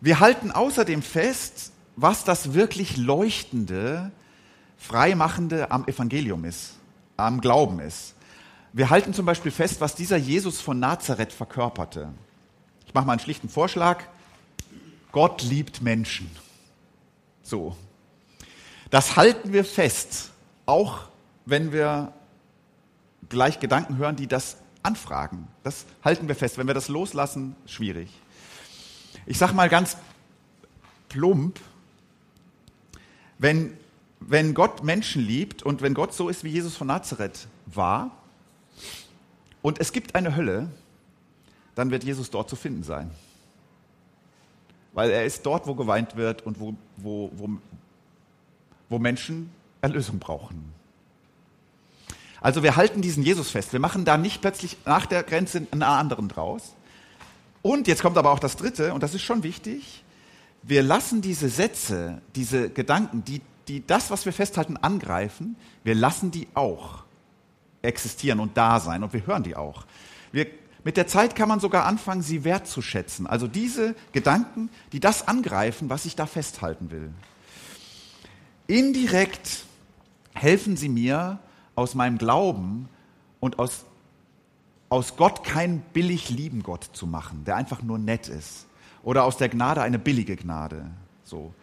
Wir 0.01 0.19
halten 0.19 0.51
außerdem 0.51 1.01
fest, 1.01 1.71
was 1.95 2.23
das 2.23 2.53
wirklich 2.53 2.97
Leuchtende, 2.97 4.11
Freimachende 4.77 5.71
am 5.71 5.87
Evangelium 5.87 6.45
ist, 6.45 6.75
am 7.17 7.41
Glauben 7.41 7.79
ist. 7.79 8.13
Wir 8.75 8.89
halten 8.89 9.13
zum 9.13 9.25
Beispiel 9.25 9.51
fest, 9.51 9.79
was 9.79 9.95
dieser 9.95 10.17
Jesus 10.17 10.59
von 10.59 10.77
Nazareth 10.77 11.31
verkörperte. 11.31 12.09
Ich 12.85 12.93
mache 12.93 13.05
mal 13.05 13.13
einen 13.13 13.21
schlichten 13.21 13.47
Vorschlag. 13.47 14.03
Gott 15.13 15.43
liebt 15.43 15.81
Menschen. 15.81 16.29
So. 17.41 17.77
Das 18.89 19.15
halten 19.15 19.53
wir 19.53 19.63
fest, 19.63 20.31
auch 20.65 21.07
wenn 21.45 21.71
wir 21.71 22.11
gleich 23.29 23.61
Gedanken 23.61 23.95
hören, 23.95 24.17
die 24.17 24.27
das 24.27 24.57
anfragen. 24.83 25.47
Das 25.63 25.85
halten 26.03 26.27
wir 26.27 26.35
fest. 26.35 26.57
Wenn 26.57 26.67
wir 26.67 26.73
das 26.73 26.89
loslassen, 26.89 27.55
schwierig. 27.65 28.09
Ich 29.25 29.37
sage 29.37 29.53
mal 29.53 29.69
ganz 29.69 29.95
plump, 31.07 31.61
wenn, 33.37 33.77
wenn 34.19 34.53
Gott 34.53 34.83
Menschen 34.83 35.25
liebt 35.25 35.63
und 35.63 35.81
wenn 35.81 35.93
Gott 35.93 36.13
so 36.13 36.27
ist, 36.27 36.43
wie 36.43 36.49
Jesus 36.49 36.75
von 36.75 36.87
Nazareth 36.87 37.47
war, 37.67 38.11
und 39.65 39.79
es 39.79 39.91
gibt 39.91 40.13
eine 40.13 40.35
Hölle, 40.35 40.69
dann 41.73 41.89
wird 41.89 42.03
Jesus 42.03 42.29
dort 42.29 42.51
zu 42.51 42.55
finden 42.55 42.83
sein. 42.83 43.09
Weil 44.93 45.09
er 45.09 45.25
ist 45.25 45.43
dort, 45.43 45.65
wo 45.65 45.73
geweint 45.73 46.15
wird 46.15 46.45
und 46.45 46.59
wo, 46.59 46.75
wo, 46.97 47.31
wo, 47.33 47.49
wo 48.89 48.99
Menschen 48.99 49.49
Erlösung 49.81 50.19
brauchen. 50.19 50.71
Also 52.41 52.61
wir 52.61 52.75
halten 52.75 53.01
diesen 53.01 53.23
Jesus 53.23 53.49
fest. 53.49 53.73
Wir 53.73 53.79
machen 53.79 54.05
da 54.05 54.17
nicht 54.17 54.39
plötzlich 54.39 54.77
nach 54.85 55.07
der 55.07 55.23
Grenze 55.23 55.65
einen 55.71 55.81
anderen 55.81 56.27
draus. 56.27 56.75
Und 57.63 57.87
jetzt 57.87 58.03
kommt 58.03 58.19
aber 58.19 58.33
auch 58.33 58.39
das 58.39 58.57
Dritte, 58.57 58.93
und 58.93 59.01
das 59.01 59.15
ist 59.15 59.23
schon 59.23 59.41
wichtig. 59.41 60.03
Wir 60.61 60.83
lassen 60.83 61.23
diese 61.23 61.49
Sätze, 61.49 62.21
diese 62.35 62.69
Gedanken, 62.69 63.25
die, 63.25 63.41
die 63.67 63.83
das, 63.87 64.11
was 64.11 64.25
wir 64.25 64.33
festhalten, 64.33 64.77
angreifen, 64.77 65.55
wir 65.83 65.95
lassen 65.95 66.29
die 66.29 66.47
auch 66.53 67.04
existieren 67.85 68.39
und 68.39 68.57
da 68.57 68.79
sein 68.79 69.03
und 69.03 69.13
wir 69.13 69.25
hören 69.25 69.43
die 69.43 69.55
auch. 69.55 69.85
Wir, 70.31 70.47
mit 70.83 70.97
der 70.97 71.07
Zeit 71.07 71.35
kann 71.35 71.49
man 71.49 71.59
sogar 71.59 71.85
anfangen, 71.85 72.21
sie 72.21 72.43
wertzuschätzen. 72.43 73.27
Also 73.27 73.47
diese 73.47 73.95
Gedanken, 74.11 74.69
die 74.91 74.99
das 74.99 75.27
angreifen, 75.27 75.89
was 75.89 76.05
ich 76.05 76.15
da 76.15 76.25
festhalten 76.25 76.91
will. 76.91 77.11
Indirekt 78.67 79.63
helfen 80.33 80.77
sie 80.77 80.89
mir, 80.89 81.39
aus 81.75 81.93
meinem 81.93 82.17
Glauben 82.17 82.87
und 83.39 83.59
aus, 83.59 83.85
aus 84.89 85.17
Gott 85.17 85.43
keinen 85.43 85.81
billig 85.93 86.29
lieben 86.29 86.63
Gott 86.63 86.89
zu 86.93 87.05
machen, 87.05 87.43
der 87.45 87.55
einfach 87.57 87.81
nur 87.81 87.97
nett 87.97 88.27
ist. 88.27 88.65
Oder 89.03 89.23
aus 89.23 89.37
der 89.37 89.49
Gnade 89.49 89.81
eine 89.81 89.99
billige 89.99 90.35
Gnade. 90.35 90.89
So. 91.23 91.53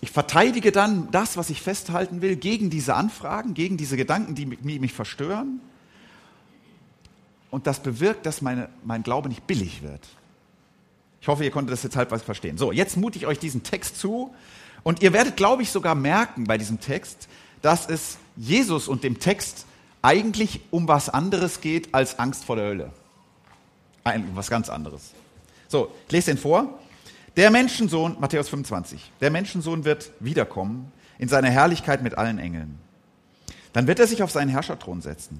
Ich 0.00 0.10
verteidige 0.10 0.72
dann 0.72 1.10
das, 1.10 1.36
was 1.36 1.50
ich 1.50 1.62
festhalten 1.62 2.20
will, 2.20 2.36
gegen 2.36 2.70
diese 2.70 2.94
Anfragen, 2.94 3.54
gegen 3.54 3.76
diese 3.76 3.96
Gedanken, 3.96 4.34
die 4.34 4.46
mich, 4.46 4.80
mich 4.80 4.92
verstören. 4.92 5.60
Und 7.50 7.66
das 7.66 7.80
bewirkt, 7.80 8.26
dass 8.26 8.42
meine, 8.42 8.68
mein 8.84 9.02
Glaube 9.02 9.28
nicht 9.28 9.46
billig 9.46 9.82
wird. 9.82 10.06
Ich 11.20 11.28
hoffe, 11.28 11.44
ihr 11.44 11.50
konntet 11.50 11.72
das 11.72 11.82
jetzt 11.82 11.96
halbwegs 11.96 12.22
verstehen. 12.22 12.58
So, 12.58 12.72
jetzt 12.72 12.96
mute 12.96 13.18
ich 13.18 13.26
euch 13.26 13.38
diesen 13.38 13.62
Text 13.62 13.98
zu. 13.98 14.34
Und 14.82 15.02
ihr 15.02 15.12
werdet, 15.12 15.36
glaube 15.36 15.62
ich, 15.62 15.70
sogar 15.70 15.94
merken 15.94 16.44
bei 16.44 16.58
diesem 16.58 16.78
Text, 16.80 17.28
dass 17.62 17.88
es 17.88 18.18
Jesus 18.36 18.86
und 18.86 19.02
dem 19.02 19.18
Text 19.18 19.66
eigentlich 20.02 20.60
um 20.70 20.86
was 20.86 21.08
anderes 21.08 21.60
geht 21.60 21.94
als 21.94 22.18
Angst 22.18 22.44
vor 22.44 22.56
der 22.56 22.66
Hölle. 22.66 22.92
Eigentlich 24.04 24.36
was 24.36 24.50
ganz 24.50 24.68
anderes. 24.68 25.12
So, 25.66 25.90
ich 26.06 26.12
lese 26.12 26.30
den 26.30 26.38
vor. 26.38 26.78
Der 27.36 27.50
Menschensohn, 27.50 28.16
Matthäus 28.18 28.48
25, 28.48 29.12
der 29.20 29.30
Menschensohn 29.30 29.84
wird 29.84 30.10
wiederkommen 30.20 30.90
in 31.18 31.28
seiner 31.28 31.50
Herrlichkeit 31.50 32.02
mit 32.02 32.16
allen 32.16 32.38
Engeln. 32.38 32.78
Dann 33.74 33.86
wird 33.86 33.98
er 33.98 34.06
sich 34.06 34.22
auf 34.22 34.30
seinen 34.30 34.48
Herrscherthron 34.48 35.02
setzen. 35.02 35.38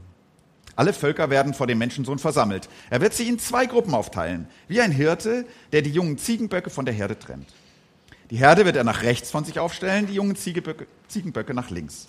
Alle 0.74 0.92
Völker 0.92 1.30
werden 1.30 1.54
vor 1.54 1.66
dem 1.66 1.78
Menschensohn 1.78 2.18
versammelt. 2.18 2.68
Er 2.90 3.00
wird 3.00 3.14
sie 3.14 3.26
in 3.26 3.38
zwei 3.38 3.64
Gruppen 3.64 3.94
aufteilen, 3.94 4.46
wie 4.68 4.82
ein 4.82 4.92
Hirte, 4.92 5.46
der 5.72 5.80
die 5.80 5.90
jungen 5.90 6.18
Ziegenböcke 6.18 6.68
von 6.68 6.85
der 6.85 6.92
Herde 6.92 7.18
trennt. 7.18 7.48
Die 8.30 8.37
Herde 8.37 8.66
wird 8.66 8.76
er 8.76 8.85
nach 8.85 9.00
rechts 9.00 9.30
von 9.30 9.46
sich 9.46 9.59
aufstellen, 9.59 10.06
die 10.06 10.12
jungen 10.12 10.37
Ziegeböcke, 10.37 10.87
Ziegenböcke 11.09 11.54
nach 11.54 11.70
links. 11.70 12.09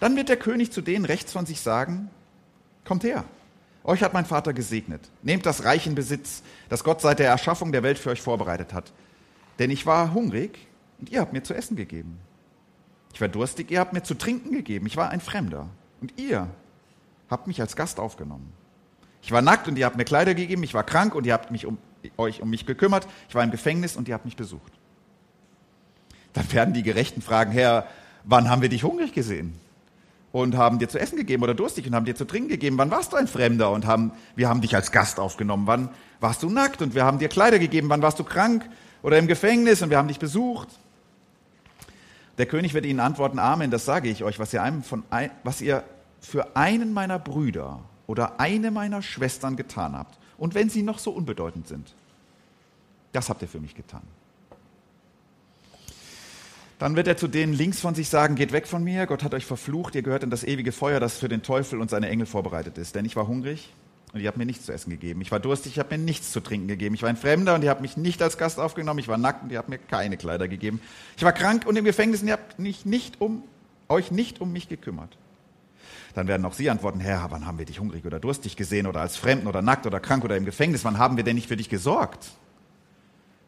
Dann 0.00 0.16
wird 0.16 0.30
der 0.30 0.38
König 0.38 0.72
zu 0.72 0.80
denen 0.80 1.04
rechts 1.04 1.32
von 1.32 1.44
sich 1.44 1.60
sagen, 1.60 2.08
kommt 2.86 3.04
her, 3.04 3.24
euch 3.84 4.02
hat 4.02 4.14
mein 4.14 4.24
Vater 4.24 4.54
gesegnet. 4.54 5.02
Nehmt 5.22 5.44
das 5.44 5.64
Reich 5.64 5.86
in 5.86 5.94
Besitz, 5.94 6.42
das 6.70 6.82
Gott 6.82 7.02
seit 7.02 7.18
der 7.18 7.28
Erschaffung 7.28 7.72
der 7.72 7.82
Welt 7.82 7.98
für 7.98 8.08
euch 8.08 8.22
vorbereitet 8.22 8.72
hat. 8.72 8.90
Denn 9.58 9.70
ich 9.70 9.86
war 9.86 10.14
hungrig 10.14 10.66
und 11.00 11.10
ihr 11.10 11.20
habt 11.20 11.32
mir 11.32 11.42
zu 11.42 11.54
essen 11.54 11.76
gegeben. 11.76 12.18
Ich 13.12 13.20
war 13.20 13.28
durstig, 13.28 13.70
ihr 13.70 13.80
habt 13.80 13.92
mir 13.92 14.02
zu 14.02 14.14
trinken 14.14 14.52
gegeben. 14.52 14.86
Ich 14.86 14.96
war 14.96 15.10
ein 15.10 15.20
Fremder 15.20 15.68
und 16.00 16.18
ihr 16.18 16.48
habt 17.30 17.46
mich 17.46 17.60
als 17.60 17.74
Gast 17.76 17.98
aufgenommen. 17.98 18.52
Ich 19.22 19.32
war 19.32 19.42
nackt 19.42 19.68
und 19.68 19.76
ihr 19.76 19.86
habt 19.86 19.96
mir 19.96 20.04
Kleider 20.04 20.34
gegeben. 20.34 20.62
Ich 20.62 20.74
war 20.74 20.84
krank 20.84 21.14
und 21.14 21.26
ihr 21.26 21.32
habt 21.32 21.50
mich 21.50 21.66
um, 21.66 21.78
euch 22.16 22.40
um 22.40 22.50
mich 22.50 22.66
gekümmert. 22.66 23.08
Ich 23.28 23.34
war 23.34 23.42
im 23.42 23.50
Gefängnis 23.50 23.96
und 23.96 24.08
ihr 24.08 24.14
habt 24.14 24.24
mich 24.24 24.36
besucht. 24.36 24.72
Dann 26.32 26.50
werden 26.52 26.74
die 26.74 26.82
Gerechten 26.82 27.22
fragen, 27.22 27.50
Herr, 27.50 27.86
wann 28.24 28.48
haben 28.48 28.62
wir 28.62 28.68
dich 28.68 28.84
hungrig 28.84 29.12
gesehen? 29.12 29.54
Und 30.30 30.56
haben 30.56 30.78
dir 30.78 30.88
zu 30.88 31.00
essen 31.00 31.16
gegeben 31.16 31.42
oder 31.42 31.54
durstig 31.54 31.86
und 31.86 31.94
haben 31.94 32.04
dir 32.04 32.14
zu 32.14 32.26
trinken 32.26 32.50
gegeben. 32.50 32.78
Wann 32.78 32.90
warst 32.90 33.12
du 33.12 33.16
ein 33.16 33.26
Fremder 33.26 33.70
und 33.72 33.86
haben, 33.86 34.12
wir 34.36 34.48
haben 34.48 34.60
dich 34.60 34.74
als 34.74 34.92
Gast 34.92 35.18
aufgenommen? 35.18 35.66
Wann 35.66 35.88
warst 36.20 36.42
du 36.42 36.50
nackt 36.50 36.82
und 36.82 36.94
wir 36.94 37.04
haben 37.04 37.18
dir 37.18 37.28
Kleider 37.28 37.58
gegeben? 37.58 37.88
Wann 37.88 38.02
warst 38.02 38.18
du 38.18 38.24
krank 38.24 38.68
oder 39.02 39.18
im 39.18 39.26
Gefängnis 39.26 39.82
und 39.82 39.90
wir 39.90 39.98
haben 39.98 40.08
dich 40.08 40.18
besucht? 40.18 40.68
Der 42.38 42.46
König 42.46 42.72
wird 42.74 42.86
ihnen 42.86 43.00
antworten, 43.00 43.38
Amen, 43.38 43.70
das 43.70 43.84
sage 43.84 44.08
ich 44.08 44.22
euch, 44.24 44.38
was 44.38 44.52
ihr, 44.52 44.62
einem 44.62 44.82
von 44.82 45.02
was 45.42 45.60
ihr 45.60 45.82
für 46.20 46.56
einen 46.56 46.92
meiner 46.92 47.18
Brüder 47.18 47.80
oder 48.06 48.40
eine 48.40 48.70
meiner 48.70 49.02
Schwestern 49.02 49.56
getan 49.56 49.96
habt. 49.96 50.18
Und 50.36 50.54
wenn 50.54 50.70
sie 50.70 50.82
noch 50.82 50.98
so 50.98 51.10
unbedeutend 51.10 51.66
sind, 51.66 51.94
das 53.12 53.28
habt 53.28 53.42
ihr 53.42 53.48
für 53.48 53.60
mich 53.60 53.74
getan. 53.74 54.02
Dann 56.78 56.94
wird 56.94 57.08
er 57.08 57.16
zu 57.16 57.26
denen 57.26 57.52
links 57.52 57.80
von 57.80 57.96
sich 57.96 58.08
sagen, 58.08 58.36
geht 58.36 58.52
weg 58.52 58.68
von 58.68 58.84
mir, 58.84 59.06
Gott 59.06 59.24
hat 59.24 59.34
euch 59.34 59.44
verflucht, 59.44 59.96
ihr 59.96 60.02
gehört 60.02 60.22
in 60.22 60.30
das 60.30 60.44
ewige 60.44 60.70
Feuer, 60.70 61.00
das 61.00 61.18
für 61.18 61.28
den 61.28 61.42
Teufel 61.42 61.80
und 61.80 61.90
seine 61.90 62.08
Engel 62.08 62.26
vorbereitet 62.26 62.78
ist. 62.78 62.94
Denn 62.94 63.04
ich 63.04 63.16
war 63.16 63.26
hungrig 63.26 63.72
und 64.12 64.20
ihr 64.20 64.28
habt 64.28 64.38
mir 64.38 64.46
nichts 64.46 64.66
zu 64.66 64.72
essen 64.72 64.90
gegeben. 64.90 65.20
Ich 65.20 65.30
war 65.30 65.40
durstig, 65.40 65.72
ich 65.72 65.78
habt 65.78 65.90
mir 65.90 65.98
nichts 65.98 66.32
zu 66.32 66.40
trinken 66.40 66.68
gegeben. 66.68 66.94
Ich 66.94 67.02
war 67.02 67.08
ein 67.08 67.16
Fremder 67.16 67.54
und 67.54 67.62
ihr 67.62 67.70
habt 67.70 67.80
mich 67.80 67.96
nicht 67.96 68.22
als 68.22 68.38
Gast 68.38 68.58
aufgenommen. 68.58 68.98
Ich 68.98 69.08
war 69.08 69.18
nackt 69.18 69.42
und 69.42 69.52
ihr 69.52 69.58
habt 69.58 69.68
mir 69.68 69.78
keine 69.78 70.16
Kleider 70.16 70.48
gegeben. 70.48 70.80
Ich 71.16 71.24
war 71.24 71.32
krank 71.32 71.66
und 71.66 71.76
im 71.76 71.84
Gefängnis 71.84 72.22
und 72.22 72.28
ihr 72.28 72.34
habt 72.34 72.58
mich 72.58 72.86
nicht 72.86 73.20
um, 73.20 73.42
euch 73.88 74.10
nicht 74.10 74.40
um 74.40 74.52
mich 74.52 74.68
gekümmert. 74.68 75.16
Dann 76.14 76.26
werden 76.26 76.44
auch 76.44 76.54
sie 76.54 76.70
antworten, 76.70 77.00
Herr, 77.00 77.26
wann 77.30 77.46
haben 77.46 77.58
wir 77.58 77.66
dich 77.66 77.80
hungrig 77.80 78.04
oder 78.06 78.18
durstig 78.18 78.56
gesehen 78.56 78.86
oder 78.86 79.00
als 79.00 79.16
Fremden 79.16 79.46
oder 79.46 79.62
nackt 79.62 79.86
oder 79.86 80.00
krank 80.00 80.24
oder 80.24 80.36
im 80.36 80.44
Gefängnis? 80.44 80.84
Wann 80.84 80.98
haben 80.98 81.16
wir 81.16 81.24
denn 81.24 81.36
nicht 81.36 81.48
für 81.48 81.56
dich 81.56 81.68
gesorgt? 81.68 82.30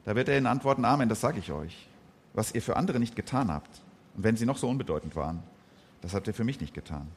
Da 0.04 0.14
wird 0.14 0.28
er 0.28 0.36
ihnen 0.36 0.46
antworten, 0.46 0.84
Amen, 0.84 1.08
das 1.08 1.20
sage 1.20 1.38
ich 1.38 1.52
euch 1.52 1.88
was 2.32 2.54
ihr 2.54 2.62
für 2.62 2.76
andere 2.76 3.00
nicht 3.00 3.16
getan 3.16 3.50
habt, 3.50 3.80
und 4.16 4.24
wenn 4.24 4.36
sie 4.36 4.46
noch 4.46 4.58
so 4.58 4.68
unbedeutend 4.68 5.16
waren, 5.16 5.42
das 6.00 6.14
habt 6.14 6.26
ihr 6.26 6.34
für 6.34 6.44
mich 6.44 6.60
nicht 6.60 6.74
getan. 6.74 7.08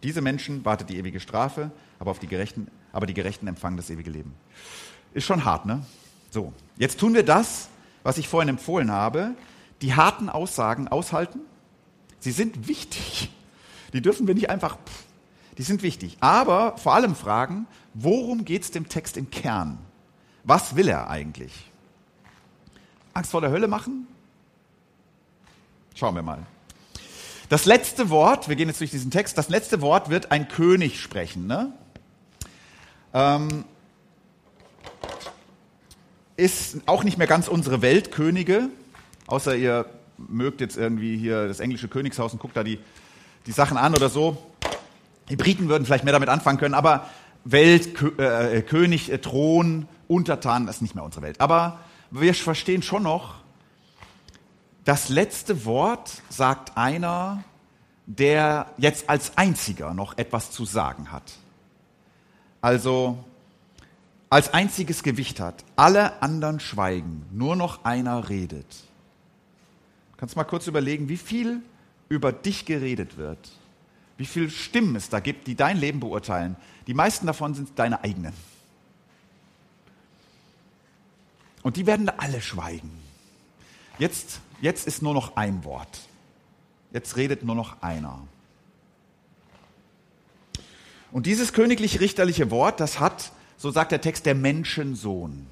Auf 0.00 0.02
diese 0.02 0.22
Menschen 0.22 0.64
wartet 0.64 0.88
die 0.88 0.96
ewige 0.96 1.20
Strafe, 1.20 1.70
aber, 1.98 2.10
auf 2.10 2.18
die 2.18 2.26
Gerechten, 2.26 2.68
aber 2.90 3.04
die 3.04 3.12
Gerechten 3.12 3.46
empfangen 3.46 3.76
das 3.76 3.90
ewige 3.90 4.08
Leben. 4.08 4.34
Ist 5.12 5.26
schon 5.26 5.44
hart, 5.44 5.66
ne? 5.66 5.84
So, 6.30 6.54
jetzt 6.78 6.98
tun 6.98 7.12
wir 7.12 7.22
das, 7.22 7.68
was 8.02 8.16
ich 8.16 8.26
vorhin 8.26 8.48
empfohlen 8.48 8.90
habe, 8.90 9.34
die 9.82 9.92
harten 9.92 10.30
Aussagen 10.30 10.88
aushalten. 10.88 11.40
Sie 12.18 12.30
sind 12.30 12.66
wichtig. 12.66 13.30
Die 13.92 14.00
dürfen 14.00 14.26
wir 14.26 14.34
nicht 14.34 14.48
einfach, 14.48 14.78
die 15.58 15.64
sind 15.64 15.82
wichtig. 15.82 16.16
Aber 16.20 16.78
vor 16.78 16.94
allem 16.94 17.14
fragen, 17.14 17.66
worum 17.92 18.46
geht 18.46 18.62
es 18.62 18.70
dem 18.70 18.88
Text 18.88 19.18
im 19.18 19.28
Kern? 19.28 19.76
Was 20.44 20.76
will 20.76 20.88
er 20.88 21.10
eigentlich? 21.10 21.70
Angst 23.12 23.32
vor 23.32 23.42
der 23.42 23.50
Hölle 23.50 23.68
machen? 23.68 24.06
Schauen 25.94 26.14
wir 26.14 26.22
mal. 26.22 26.46
Das 27.50 27.64
letzte 27.64 28.10
Wort, 28.10 28.48
wir 28.48 28.54
gehen 28.54 28.68
jetzt 28.68 28.78
durch 28.78 28.92
diesen 28.92 29.10
Text, 29.10 29.36
das 29.36 29.48
letzte 29.48 29.80
Wort 29.80 30.08
wird 30.08 30.30
ein 30.30 30.46
König 30.46 31.00
sprechen. 31.00 31.48
Ne? 31.48 31.72
Ähm, 33.12 33.64
ist 36.36 36.76
auch 36.86 37.02
nicht 37.02 37.18
mehr 37.18 37.26
ganz 37.26 37.48
unsere 37.48 37.82
Welt, 37.82 38.12
Könige, 38.12 38.68
außer 39.26 39.56
ihr 39.56 39.86
mögt 40.16 40.60
jetzt 40.60 40.76
irgendwie 40.76 41.16
hier 41.16 41.48
das 41.48 41.58
englische 41.58 41.88
Königshaus 41.88 42.32
und 42.32 42.38
guckt 42.38 42.56
da 42.56 42.62
die, 42.62 42.78
die 43.46 43.52
Sachen 43.52 43.76
an 43.76 43.96
oder 43.96 44.10
so. 44.10 44.40
Die 45.28 45.34
Briten 45.34 45.68
würden 45.68 45.84
vielleicht 45.84 46.04
mehr 46.04 46.12
damit 46.12 46.28
anfangen 46.28 46.58
können, 46.58 46.74
aber 46.74 47.10
Welt, 47.42 47.96
Kö 47.96 48.12
äh, 48.16 48.58
äh, 48.60 49.18
Thron, 49.18 49.88
Untertan, 50.06 50.66
das 50.66 50.76
ist 50.76 50.82
nicht 50.82 50.94
mehr 50.94 51.02
unsere 51.02 51.22
Welt. 51.22 51.40
Aber 51.40 51.80
wir 52.12 52.32
verstehen 52.32 52.82
schon 52.82 53.02
noch, 53.02 53.39
Das 54.90 55.08
letzte 55.08 55.64
Wort 55.66 56.20
sagt 56.30 56.76
einer, 56.76 57.44
der 58.06 58.74
jetzt 58.76 59.08
als 59.08 59.38
einziger 59.38 59.94
noch 59.94 60.18
etwas 60.18 60.50
zu 60.50 60.64
sagen 60.64 61.12
hat. 61.12 61.38
Also 62.60 63.24
als 64.30 64.52
einziges 64.52 65.04
Gewicht 65.04 65.38
hat. 65.38 65.64
Alle 65.76 66.20
anderen 66.24 66.58
schweigen, 66.58 67.24
nur 67.30 67.54
noch 67.54 67.84
einer 67.84 68.28
redet. 68.30 68.66
Du 70.10 70.16
kannst 70.16 70.34
mal 70.34 70.42
kurz 70.42 70.66
überlegen, 70.66 71.08
wie 71.08 71.18
viel 71.18 71.62
über 72.08 72.32
dich 72.32 72.64
geredet 72.64 73.16
wird, 73.16 73.52
wie 74.16 74.26
viele 74.26 74.50
Stimmen 74.50 74.96
es 74.96 75.08
da 75.08 75.20
gibt, 75.20 75.46
die 75.46 75.54
dein 75.54 75.78
Leben 75.78 76.00
beurteilen. 76.00 76.56
Die 76.88 76.94
meisten 76.94 77.28
davon 77.28 77.54
sind 77.54 77.78
deine 77.78 78.02
eigenen. 78.02 78.34
Und 81.62 81.76
die 81.76 81.86
werden 81.86 82.08
alle 82.08 82.40
schweigen. 82.40 82.90
Jetzt, 84.00 84.40
jetzt 84.60 84.86
ist 84.86 85.02
nur 85.02 85.14
noch 85.14 85.36
ein 85.36 85.64
Wort. 85.64 86.00
Jetzt 86.92 87.16
redet 87.16 87.44
nur 87.44 87.54
noch 87.54 87.82
einer. 87.82 88.20
Und 91.12 91.26
dieses 91.26 91.52
königlich-richterliche 91.52 92.50
Wort, 92.50 92.80
das 92.80 93.00
hat, 93.00 93.32
so 93.56 93.70
sagt 93.70 93.92
der 93.92 94.00
Text, 94.00 94.26
der 94.26 94.34
Menschensohn. 94.34 95.46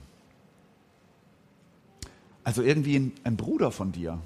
Also 2.44 2.62
irgendwie 2.62 2.96
ein, 2.96 3.12
ein 3.24 3.36
Bruder 3.36 3.70
von 3.70 3.92
dir. 3.92 4.18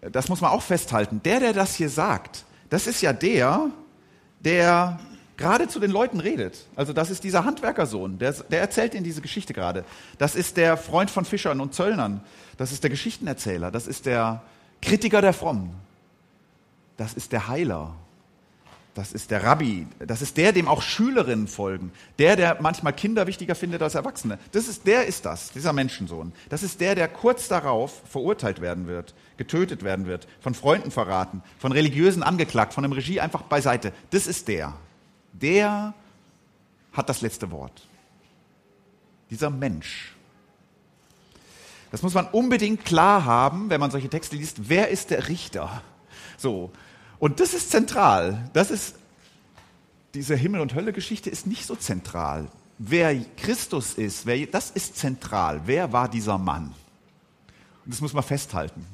Das 0.00 0.28
muss 0.28 0.40
man 0.40 0.50
auch 0.50 0.62
festhalten. 0.62 1.22
Der, 1.24 1.40
der 1.40 1.52
das 1.52 1.74
hier 1.74 1.88
sagt, 1.88 2.44
das 2.70 2.86
ist 2.86 3.00
ja 3.02 3.12
der, 3.12 3.70
der 4.40 4.98
gerade 5.36 5.68
zu 5.68 5.80
den 5.80 5.90
Leuten 5.90 6.20
redet. 6.20 6.66
Also 6.76 6.92
das 6.92 7.10
ist 7.10 7.24
dieser 7.24 7.44
Handwerkersohn, 7.44 8.18
der, 8.18 8.32
der 8.32 8.60
erzählt 8.60 8.94
ihnen 8.94 9.04
diese 9.04 9.22
Geschichte 9.22 9.52
gerade. 9.52 9.84
Das 10.18 10.34
ist 10.34 10.56
der 10.56 10.76
Freund 10.76 11.10
von 11.10 11.24
Fischern 11.24 11.60
und 11.60 11.74
Zöllnern. 11.74 12.22
Das 12.56 12.72
ist 12.72 12.82
der 12.82 12.90
Geschichtenerzähler. 12.90 13.70
Das 13.70 13.86
ist 13.86 14.06
der 14.06 14.42
Kritiker 14.80 15.20
der 15.20 15.32
Frommen. 15.32 15.70
Das 16.96 17.14
ist 17.14 17.32
der 17.32 17.48
Heiler. 17.48 17.94
Das 18.94 19.12
ist 19.12 19.30
der 19.30 19.42
Rabbi. 19.42 19.86
Das 20.06 20.20
ist 20.20 20.36
der, 20.36 20.52
dem 20.52 20.68
auch 20.68 20.82
Schülerinnen 20.82 21.48
folgen. 21.48 21.92
Der, 22.18 22.36
der 22.36 22.58
manchmal 22.60 22.92
Kinder 22.92 23.26
wichtiger 23.26 23.54
findet 23.54 23.80
als 23.80 23.94
Erwachsene. 23.94 24.38
Das 24.52 24.68
ist, 24.68 24.86
der 24.86 25.06
ist 25.06 25.24
das, 25.24 25.50
dieser 25.52 25.72
Menschensohn. 25.72 26.32
Das 26.50 26.62
ist 26.62 26.80
der, 26.80 26.94
der 26.94 27.08
kurz 27.08 27.48
darauf 27.48 28.02
verurteilt 28.04 28.60
werden 28.60 28.86
wird, 28.86 29.14
getötet 29.38 29.82
werden 29.82 30.06
wird, 30.06 30.28
von 30.40 30.52
Freunden 30.52 30.90
verraten, 30.90 31.42
von 31.58 31.72
Religiösen 31.72 32.22
angeklagt, 32.22 32.74
von 32.74 32.82
dem 32.82 32.92
Regie 32.92 33.20
einfach 33.20 33.42
beiseite. 33.42 33.92
Das 34.10 34.26
ist 34.26 34.48
der. 34.48 34.74
Der 35.32 35.94
hat 36.92 37.08
das 37.08 37.20
letzte 37.20 37.50
Wort. 37.50 37.86
Dieser 39.30 39.50
Mensch. 39.50 40.14
Das 41.90 42.02
muss 42.02 42.14
man 42.14 42.26
unbedingt 42.26 42.84
klar 42.84 43.24
haben, 43.24 43.68
wenn 43.70 43.80
man 43.80 43.90
solche 43.90 44.08
Texte 44.08 44.36
liest. 44.36 44.68
Wer 44.68 44.88
ist 44.88 45.10
der 45.10 45.28
Richter? 45.28 45.82
So. 46.38 46.70
Und 47.18 47.40
das 47.40 47.54
ist 47.54 47.70
zentral. 47.70 48.48
Das 48.52 48.70
ist, 48.70 48.96
diese 50.14 50.34
Himmel- 50.34 50.60
und 50.60 50.74
Hölle-Geschichte 50.74 51.30
ist 51.30 51.46
nicht 51.46 51.66
so 51.66 51.76
zentral. 51.76 52.48
Wer 52.78 53.14
Christus 53.36 53.94
ist, 53.94 54.26
wer, 54.26 54.46
das 54.46 54.70
ist 54.70 54.96
zentral. 54.96 55.62
Wer 55.66 55.92
war 55.92 56.08
dieser 56.08 56.38
Mann? 56.38 56.74
Und 57.84 57.94
das 57.94 58.00
muss 58.00 58.12
man 58.12 58.24
festhalten. 58.24 58.86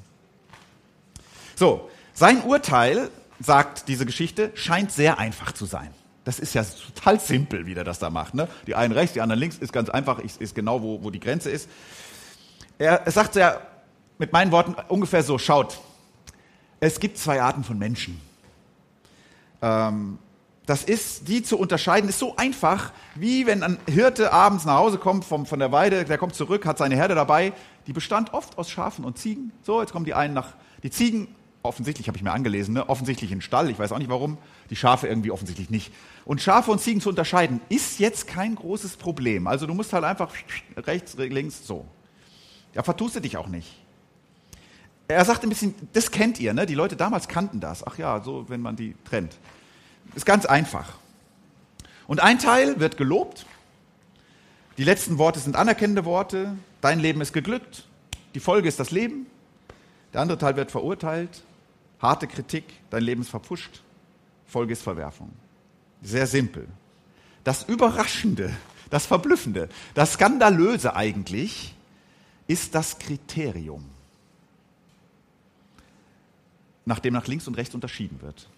So. 1.56 1.88
Sein 2.14 2.42
Urteil, 2.42 3.10
sagt 3.38 3.86
diese 3.86 4.04
Geschichte, 4.04 4.50
scheint 4.56 4.90
sehr 4.90 5.18
einfach 5.18 5.52
zu 5.52 5.66
sein. 5.66 5.94
Das 6.28 6.38
ist 6.38 6.52
ja 6.52 6.62
total 6.62 7.18
simpel, 7.18 7.64
wie 7.64 7.72
der 7.72 7.84
das 7.84 8.00
da 8.00 8.10
macht. 8.10 8.34
Ne? 8.34 8.48
Die 8.66 8.74
einen 8.74 8.92
rechts, 8.92 9.14
die 9.14 9.22
anderen 9.22 9.40
links, 9.40 9.56
ist 9.56 9.72
ganz 9.72 9.88
einfach, 9.88 10.18
ist 10.18 10.54
genau, 10.54 10.82
wo, 10.82 11.02
wo 11.02 11.08
die 11.08 11.20
Grenze 11.20 11.48
ist. 11.48 11.70
Er, 12.76 13.00
er 13.06 13.12
sagt 13.12 13.34
ja 13.34 13.58
mit 14.18 14.30
meinen 14.30 14.52
Worten 14.52 14.76
ungefähr 14.88 15.22
so, 15.22 15.38
schaut, 15.38 15.80
es 16.80 17.00
gibt 17.00 17.16
zwei 17.16 17.40
Arten 17.40 17.64
von 17.64 17.78
Menschen. 17.78 18.20
Ähm, 19.62 20.18
das 20.66 20.84
ist, 20.84 21.28
die 21.28 21.42
zu 21.42 21.58
unterscheiden, 21.58 22.10
ist 22.10 22.18
so 22.18 22.36
einfach, 22.36 22.92
wie 23.14 23.46
wenn 23.46 23.62
ein 23.62 23.78
Hirte 23.88 24.30
abends 24.30 24.66
nach 24.66 24.76
Hause 24.76 24.98
kommt 24.98 25.24
vom, 25.24 25.46
von 25.46 25.58
der 25.60 25.72
Weide, 25.72 26.04
der 26.04 26.18
kommt 26.18 26.34
zurück, 26.34 26.66
hat 26.66 26.76
seine 26.76 26.94
Herde 26.94 27.14
dabei, 27.14 27.54
die 27.86 27.94
bestand 27.94 28.34
oft 28.34 28.58
aus 28.58 28.68
Schafen 28.68 29.06
und 29.06 29.16
Ziegen. 29.16 29.50
So, 29.62 29.80
jetzt 29.80 29.92
kommen 29.92 30.04
die 30.04 30.12
einen 30.12 30.34
nach, 30.34 30.48
die 30.82 30.90
Ziegen 30.90 31.34
offensichtlich 31.68 32.08
habe 32.08 32.16
ich 32.16 32.24
mir 32.24 32.32
angelesen, 32.32 32.74
ne? 32.74 32.88
offensichtlich 32.88 33.30
in 33.30 33.40
Stall, 33.40 33.70
ich 33.70 33.78
weiß 33.78 33.92
auch 33.92 33.98
nicht 33.98 34.10
warum, 34.10 34.38
die 34.70 34.76
Schafe 34.76 35.06
irgendwie 35.06 35.30
offensichtlich 35.30 35.70
nicht. 35.70 35.92
Und 36.24 36.40
Schafe 36.40 36.70
und 36.70 36.80
Ziegen 36.80 37.00
zu 37.00 37.08
unterscheiden, 37.08 37.60
ist 37.68 38.00
jetzt 38.00 38.26
kein 38.26 38.54
großes 38.54 38.96
Problem. 38.96 39.46
Also 39.46 39.66
du 39.66 39.74
musst 39.74 39.92
halt 39.92 40.04
einfach 40.04 40.32
rechts, 40.76 41.16
links, 41.16 41.66
so. 41.66 41.86
Ja, 42.74 42.82
vertust 42.82 43.16
du 43.16 43.20
dich 43.20 43.36
auch 43.36 43.46
nicht. 43.46 43.78
Er 45.06 45.24
sagt 45.24 45.42
ein 45.42 45.48
bisschen, 45.48 45.74
das 45.92 46.10
kennt 46.10 46.38
ihr, 46.40 46.52
ne? 46.52 46.66
die 46.66 46.74
Leute 46.74 46.96
damals 46.96 47.28
kannten 47.28 47.60
das. 47.60 47.86
Ach 47.86 47.96
ja, 47.96 48.22
so, 48.22 48.48
wenn 48.48 48.60
man 48.60 48.76
die 48.76 48.94
trennt. 49.04 49.38
Ist 50.14 50.26
ganz 50.26 50.44
einfach. 50.44 50.98
Und 52.06 52.20
ein 52.20 52.38
Teil 52.38 52.80
wird 52.80 52.96
gelobt. 52.96 53.46
Die 54.76 54.84
letzten 54.84 55.18
Worte 55.18 55.40
sind 55.40 55.56
anerkennende 55.56 56.04
Worte. 56.04 56.56
Dein 56.80 57.00
Leben 57.00 57.20
ist 57.20 57.32
geglückt. 57.32 57.84
Die 58.34 58.40
Folge 58.40 58.68
ist 58.68 58.78
das 58.80 58.90
Leben. 58.90 59.26
Der 60.12 60.20
andere 60.20 60.38
Teil 60.38 60.56
wird 60.56 60.70
verurteilt. 60.70 61.42
Harte 62.00 62.26
Kritik, 62.26 62.64
dein 62.90 63.02
Leben 63.02 63.22
ist 63.22 63.30
verpfuscht, 63.30 63.82
Folge 64.46 64.72
ist 64.72 64.82
Verwerfung. 64.82 65.32
Sehr 66.02 66.26
simpel. 66.26 66.66
Das 67.44 67.64
Überraschende, 67.64 68.54
das 68.90 69.06
Verblüffende, 69.06 69.68
das 69.94 70.14
Skandalöse 70.14 70.94
eigentlich 70.94 71.74
ist 72.46 72.74
das 72.74 72.98
Kriterium, 72.98 73.84
nach 76.84 76.98
dem 76.98 77.14
nach 77.14 77.26
links 77.26 77.46
und 77.48 77.54
rechts 77.54 77.74
unterschieden 77.74 78.20
wird. 78.22 78.48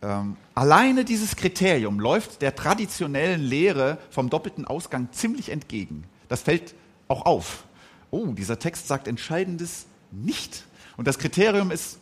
Ähm, 0.00 0.36
alleine 0.54 1.04
dieses 1.04 1.36
Kriterium 1.36 2.00
läuft 2.00 2.42
der 2.42 2.54
traditionellen 2.54 3.42
Lehre 3.42 3.98
vom 4.10 4.30
doppelten 4.30 4.64
Ausgang 4.64 5.08
ziemlich 5.12 5.50
entgegen. 5.50 6.04
Das 6.28 6.42
fällt 6.42 6.74
auch 7.08 7.26
auf. 7.26 7.64
Oh, 8.10 8.26
dieser 8.28 8.58
Text 8.58 8.88
sagt 8.88 9.08
Entscheidendes 9.08 9.86
nicht. 10.10 10.64
Und 10.96 11.06
das 11.06 11.18
Kriterium 11.18 11.70
ist 11.70 11.97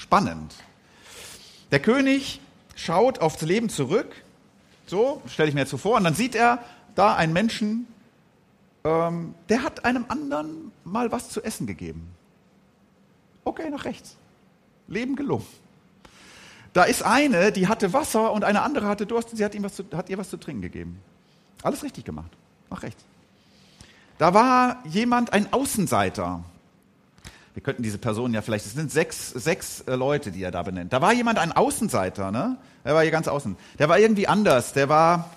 spannend. 0.00 0.54
Der 1.70 1.80
König 1.80 2.40
schaut 2.74 3.18
aufs 3.20 3.42
Leben 3.42 3.68
zurück, 3.68 4.10
so 4.86 5.22
stelle 5.26 5.48
ich 5.48 5.54
mir 5.54 5.60
jetzt 5.60 5.70
so 5.70 5.76
vor, 5.76 5.98
und 5.98 6.04
dann 6.04 6.14
sieht 6.14 6.34
er 6.34 6.58
da 6.94 7.14
einen 7.14 7.32
Menschen, 7.32 7.86
ähm, 8.82 9.34
der 9.48 9.62
hat 9.62 9.84
einem 9.84 10.06
anderen 10.08 10.72
mal 10.84 11.12
was 11.12 11.28
zu 11.28 11.42
essen 11.42 11.66
gegeben. 11.66 12.08
Okay, 13.44 13.68
nach 13.70 13.84
rechts. 13.84 14.16
Leben 14.88 15.16
gelungen. 15.16 15.46
Da 16.72 16.84
ist 16.84 17.02
eine, 17.02 17.52
die 17.52 17.68
hatte 17.68 17.92
Wasser 17.92 18.32
und 18.32 18.44
eine 18.44 18.62
andere 18.62 18.86
hatte 18.86 19.06
Durst 19.06 19.30
und 19.30 19.36
sie 19.36 19.44
hat, 19.44 19.54
ihm 19.54 19.64
was 19.64 19.74
zu, 19.74 19.84
hat 19.92 20.08
ihr 20.08 20.18
was 20.18 20.30
zu 20.30 20.38
trinken 20.38 20.62
gegeben. 20.62 21.00
Alles 21.62 21.82
richtig 21.82 22.04
gemacht. 22.04 22.30
Nach 22.70 22.82
rechts. 22.82 23.04
Da 24.18 24.34
war 24.34 24.82
jemand, 24.86 25.32
ein 25.32 25.52
Außenseiter, 25.52 26.42
wir 27.54 27.62
könnten 27.62 27.82
diese 27.82 27.98
Personen 27.98 28.34
ja 28.34 28.42
vielleicht, 28.42 28.66
es 28.66 28.74
sind 28.74 28.92
sechs, 28.92 29.30
sechs 29.30 29.80
äh, 29.82 29.94
Leute, 29.96 30.30
die 30.30 30.42
er 30.42 30.50
da 30.50 30.62
benennt. 30.62 30.92
Da 30.92 31.00
war 31.00 31.12
jemand, 31.12 31.38
ein 31.38 31.52
Außenseiter, 31.52 32.30
ne? 32.30 32.56
Der 32.84 32.94
war 32.94 33.02
hier 33.02 33.10
ganz 33.10 33.28
außen. 33.28 33.56
Der 33.78 33.88
war 33.88 33.98
irgendwie 33.98 34.26
anders, 34.26 34.72
der 34.72 34.88
war, 34.88 35.30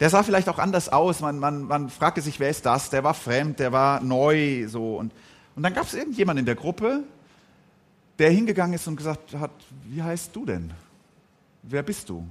der 0.00 0.10
sah 0.10 0.22
vielleicht 0.22 0.48
auch 0.48 0.58
anders 0.58 0.90
aus. 0.90 1.20
Man, 1.20 1.38
man, 1.38 1.64
man 1.64 1.88
fragte 1.88 2.20
sich, 2.20 2.38
wer 2.38 2.50
ist 2.50 2.66
das? 2.66 2.90
Der 2.90 3.02
war 3.02 3.14
fremd, 3.14 3.58
der 3.58 3.72
war 3.72 4.00
neu, 4.00 4.68
so. 4.68 4.96
Und, 4.96 5.12
und 5.56 5.62
dann 5.62 5.72
gab 5.72 5.86
es 5.86 5.94
irgendjemand 5.94 6.38
in 6.38 6.46
der 6.46 6.54
Gruppe, 6.54 7.02
der 8.18 8.30
hingegangen 8.30 8.74
ist 8.74 8.86
und 8.86 8.96
gesagt 8.96 9.34
hat, 9.34 9.50
wie 9.84 10.02
heißt 10.02 10.36
du 10.36 10.44
denn? 10.44 10.72
Wer 11.62 11.82
bist 11.82 12.10
du? 12.10 12.26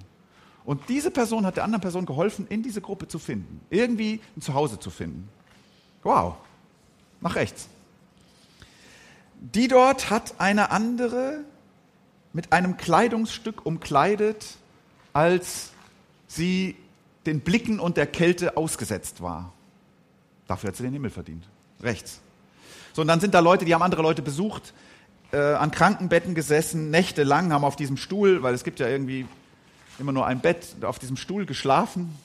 Und 0.64 0.88
diese 0.88 1.12
Person 1.12 1.46
hat 1.46 1.58
der 1.58 1.64
anderen 1.64 1.82
Person 1.82 2.06
geholfen, 2.06 2.48
in 2.48 2.64
diese 2.64 2.80
Gruppe 2.80 3.08
zu 3.08 3.20
finden, 3.20 3.60
irgendwie 3.70 4.22
ein 4.38 4.42
Zuhause 4.42 4.80
zu 4.80 4.90
finden. 4.90 5.28
Wow, 6.04 6.36
nach 7.24 7.36
rechts. 7.36 7.68
Die 9.40 9.68
dort 9.68 10.10
hat 10.10 10.36
eine 10.40 10.72
andere 10.72 11.40
mit 12.32 12.54
einem 12.54 12.78
Kleidungsstück 12.78 13.66
umkleidet, 13.66 14.58
als 15.12 15.72
sie 16.28 16.76
den 17.26 17.42
Blicken 17.42 17.80
und 17.80 17.98
der 17.98 18.08
Kälte 18.08 18.58
ausgesetzt 18.58 19.22
war. 19.22 19.54
Dafür 20.48 20.70
hat 20.70 20.76
sie 20.76 20.84
den 20.84 20.94
Himmel 20.94 21.12
verdient. 21.12 21.46
Rechts. 21.82 22.22
So, 22.94 23.02
und 23.02 23.08
dann 23.08 23.20
sind 23.20 23.34
da 23.34 23.40
Leute, 23.40 23.66
die 23.66 23.74
haben 23.74 23.82
andere 23.82 24.02
Leute 24.02 24.22
besucht, 24.22 24.74
äh, 25.32 25.38
an 25.38 25.72
Krankenbetten 25.72 26.36
gesessen, 26.36 26.92
nächtelang, 26.92 27.52
haben 27.52 27.64
auf 27.64 27.76
diesem 27.76 27.98
Stuhl, 27.98 28.44
weil 28.44 28.54
es 28.54 28.64
gibt 28.64 28.80
ja 28.80 28.88
irgendwie 28.88 29.26
immer 30.00 30.12
nur 30.12 30.26
ein 30.26 30.40
Bett, 30.40 30.84
auf 30.84 31.00
diesem 31.00 31.18
Stuhl 31.18 31.46
geschlafen. 31.46 32.16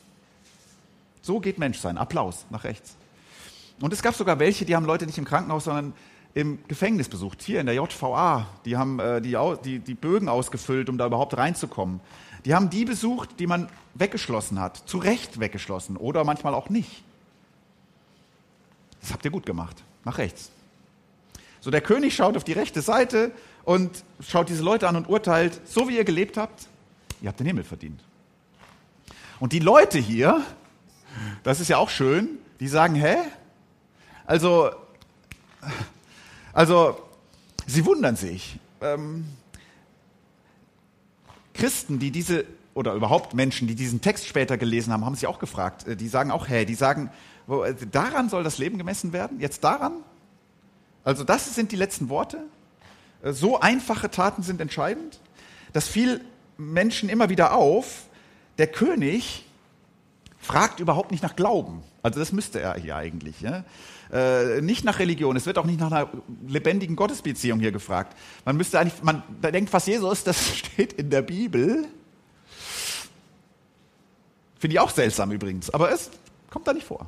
So 1.23 1.41
geht 1.41 1.59
Menschsein. 1.59 1.99
Applaus 1.99 2.45
nach 2.51 2.65
rechts. 2.65 2.98
Und 3.81 3.93
es 3.93 4.03
gab 4.03 4.15
sogar 4.15 4.39
welche, 4.39 4.65
die 4.65 4.75
haben 4.75 4.85
Leute 4.85 5.07
nicht 5.07 5.19
im 5.19 5.25
Krankenhaus, 5.25 5.65
sondern 5.65 5.93
im 6.35 6.59
Gefängnis 6.69 7.09
besucht, 7.09 7.43
hier 7.43 7.61
in 7.61 7.67
der 7.67 7.75
JVA. 7.75 8.47
Die 8.65 8.77
haben 8.77 8.99
äh, 9.01 9.21
die, 9.21 9.37
die, 9.65 9.79
die 9.79 9.95
Bögen 9.95 10.29
ausgefüllt, 10.29 10.89
um 10.89 10.99
da 10.99 11.07
überhaupt 11.07 11.37
reinzukommen. 11.37 12.01
Die 12.45 12.55
haben 12.55 12.71
die 12.71 12.85
besucht, 12.85 13.41
die 13.41 13.47
man 13.47 13.69
weggeschlossen 13.95 14.61
hat, 14.61 14.77
zu 14.77 14.99
Recht 14.99 15.41
weggeschlossen 15.41 15.97
oder 15.97 16.25
manchmal 16.25 16.55
auch 16.55 16.69
nicht. 16.71 17.03
Das 19.01 19.13
habt 19.13 19.25
ihr 19.25 19.31
gut 19.31 19.47
gemacht. 19.47 19.83
Nach 20.05 20.19
rechts. 20.19 20.51
So, 21.61 21.71
der 21.71 21.81
König 21.81 22.15
schaut 22.15 22.37
auf 22.37 22.45
die 22.45 22.53
rechte 22.53 22.83
Seite 22.83 23.33
und 23.65 24.05
schaut 24.21 24.49
diese 24.49 24.63
Leute 24.63 24.89
an 24.89 24.97
und 24.97 25.09
urteilt, 25.09 25.61
so 25.65 25.89
wie 25.89 25.97
ihr 25.97 26.05
gelebt 26.05 26.37
habt, 26.37 26.69
ihr 27.21 27.29
habt 27.29 27.41
den 27.41 27.47
Himmel 27.47 27.65
verdient. 27.65 28.01
Und 29.41 29.53
die 29.53 29.59
Leute 29.59 29.99
hier, 29.99 30.43
das 31.43 31.61
ist 31.61 31.69
ja 31.69 31.79
auch 31.79 31.91
schön, 31.91 32.39
die 32.61 32.69
sagen, 32.69 32.95
hä? 32.95 33.17
Also, 34.29 34.71
also, 36.53 37.01
sie 37.67 37.87
wundern 37.87 38.15
sich. 38.15 38.61
Ähm, 38.83 39.25
Christen, 41.55 41.99
die 41.99 42.11
diese, 42.11 42.45
oder 42.75 42.93
überhaupt 42.93 43.33
Menschen, 43.33 43.67
die 43.69 43.75
diesen 43.75 44.03
Text 44.03 44.27
später 44.27 44.59
gelesen 44.59 44.93
haben, 44.93 45.07
haben 45.07 45.15
sich 45.15 45.27
auch 45.27 45.39
gefragt. 45.39 45.89
Äh, 45.89 45.97
die 45.97 46.09
sagen 46.09 46.31
auch, 46.31 46.47
hä? 46.47 46.67
Die 46.67 46.75
sagen, 46.75 47.11
äh, 47.49 47.73
daran 47.91 48.29
soll 48.29 48.45
das 48.45 48.59
Leben 48.59 48.77
gemessen 48.77 49.15
werden? 49.15 49.41
Jetzt 49.41 49.65
daran? 49.65 49.95
Also 51.05 51.25
das 51.25 51.55
sind 51.55 51.73
die 51.73 51.77
letzten 51.77 52.11
Worte? 52.11 52.45
Äh, 53.23 53.33
so 53.33 53.61
einfache 53.61 54.11
Taten 54.11 54.43
sind 54.43 54.61
entscheidend? 54.61 55.21
Das 55.73 55.89
fiel 55.89 56.21
Menschen 56.59 57.09
immer 57.09 57.31
wieder 57.31 57.55
auf. 57.55 58.03
Der 58.59 58.67
König 58.67 59.47
fragt 60.39 60.81
überhaupt 60.81 61.13
nicht 61.13 61.23
nach 61.23 61.35
Glauben. 61.35 61.83
Also 62.03 62.21
das 62.21 62.31
müsste 62.33 62.61
er 62.61 62.75
hier 62.75 62.95
eigentlich. 62.95 63.41
Ja? 63.41 63.65
Äh, 64.13 64.61
nicht 64.63 64.85
nach 64.85 64.99
Religion. 64.99 65.37
Es 65.37 65.47
wird 65.47 65.59
auch 65.59 65.65
nicht 65.65 65.81
nach 65.81 65.93
einer 65.93 66.09
lebendigen 66.47 66.97
Gottesbeziehung 66.97 67.61
hier 67.61 67.73
gefragt. 67.73 68.17
Man 68.45 68.57
müsste 68.57 68.79
eigentlich, 68.79 69.03
man 69.03 69.23
denkt 69.43 69.71
fast 69.71 69.87
Jesus, 69.87 70.25
das 70.25 70.57
steht 70.57 70.95
in 70.95 71.11
der 71.11 71.23
Bibel. 71.23 71.87
Finde 74.59 74.75
ich 74.75 74.81
auch 74.81 74.91
seltsam 74.91 75.31
übrigens, 75.31 75.71
aber 75.71 75.93
es 75.93 76.11
kommt 76.51 76.67
da 76.67 76.73
nicht 76.73 76.87
vor. 76.87 77.07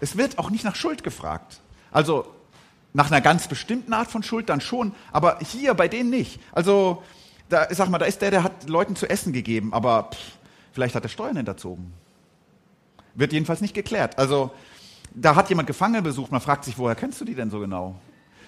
Es 0.00 0.16
wird 0.16 0.38
auch 0.38 0.50
nicht 0.50 0.64
nach 0.64 0.76
Schuld 0.76 1.02
gefragt. 1.02 1.60
Also 1.90 2.26
nach 2.92 3.10
einer 3.10 3.20
ganz 3.20 3.48
bestimmten 3.48 3.92
Art 3.92 4.10
von 4.10 4.22
Schuld 4.22 4.48
dann 4.48 4.60
schon, 4.60 4.94
aber 5.12 5.38
hier 5.40 5.74
bei 5.74 5.88
denen 5.88 6.10
nicht. 6.10 6.40
Also 6.52 7.02
da, 7.48 7.66
sag 7.70 7.88
mal, 7.88 7.98
da 7.98 8.06
ist 8.06 8.22
der, 8.22 8.30
der 8.30 8.42
hat 8.42 8.68
Leuten 8.68 8.96
zu 8.96 9.08
essen 9.08 9.32
gegeben, 9.32 9.74
aber 9.74 10.10
pff, 10.12 10.18
vielleicht 10.72 10.94
hat 10.94 11.02
er 11.02 11.08
Steuern 11.08 11.36
hinterzogen. 11.36 11.92
Wird 13.14 13.32
jedenfalls 13.32 13.60
nicht 13.60 13.74
geklärt. 13.74 14.18
Also 14.18 14.52
da 15.12 15.34
hat 15.34 15.48
jemand 15.48 15.66
Gefangene 15.66 16.02
besucht, 16.02 16.32
man 16.32 16.40
fragt 16.40 16.64
sich, 16.64 16.78
woher 16.78 16.94
kennst 16.94 17.20
du 17.20 17.24
die 17.24 17.34
denn 17.34 17.50
so 17.50 17.60
genau? 17.60 17.96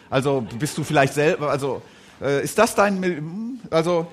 Also 0.08 0.46
bist 0.58 0.78
du 0.78 0.84
vielleicht 0.84 1.14
selber, 1.14 1.50
also 1.50 1.82
äh, 2.20 2.42
ist 2.42 2.58
das 2.58 2.74
dein, 2.74 3.60
also 3.70 4.06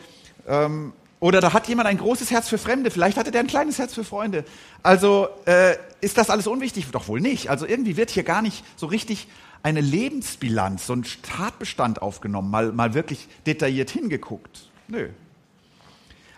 ähm, 0.48 0.94
oder 1.20 1.40
da 1.40 1.54
hat 1.54 1.70
jemand 1.70 1.88
ein 1.88 1.98
großes 1.98 2.32
Herz 2.32 2.50
für 2.50 2.58
Fremde, 2.58 2.92
vielleicht 2.92 3.18
hatte 3.18 3.32
der 3.32 3.40
ein 3.40 3.48
kleines 3.48 3.80
Herz 3.80 3.94
für 3.94 4.04
Freunde. 4.04 4.44
Also 4.82 5.30
äh, 5.46 5.76
ist 6.02 6.18
das 6.18 6.30
alles 6.30 6.48
unwichtig? 6.48 6.88
Doch 6.92 7.08
wohl 7.08 7.22
nicht. 7.22 7.50
Also 7.50 7.66
irgendwie 7.66 7.96
wird 7.96 8.10
hier 8.10 8.24
gar 8.24 8.42
nicht 8.42 8.66
so 8.76 8.88
richtig 8.88 9.28
eine 9.64 9.80
Lebensbilanz, 9.80 10.86
so 10.86 10.94
ein 10.94 11.06
Tatbestand 11.22 12.02
aufgenommen, 12.02 12.52
mal, 12.52 12.74
mal 12.74 12.94
wirklich 12.94 13.30
detailliert 13.46 13.90
hingeguckt. 13.90 14.70
Nö. 14.90 15.10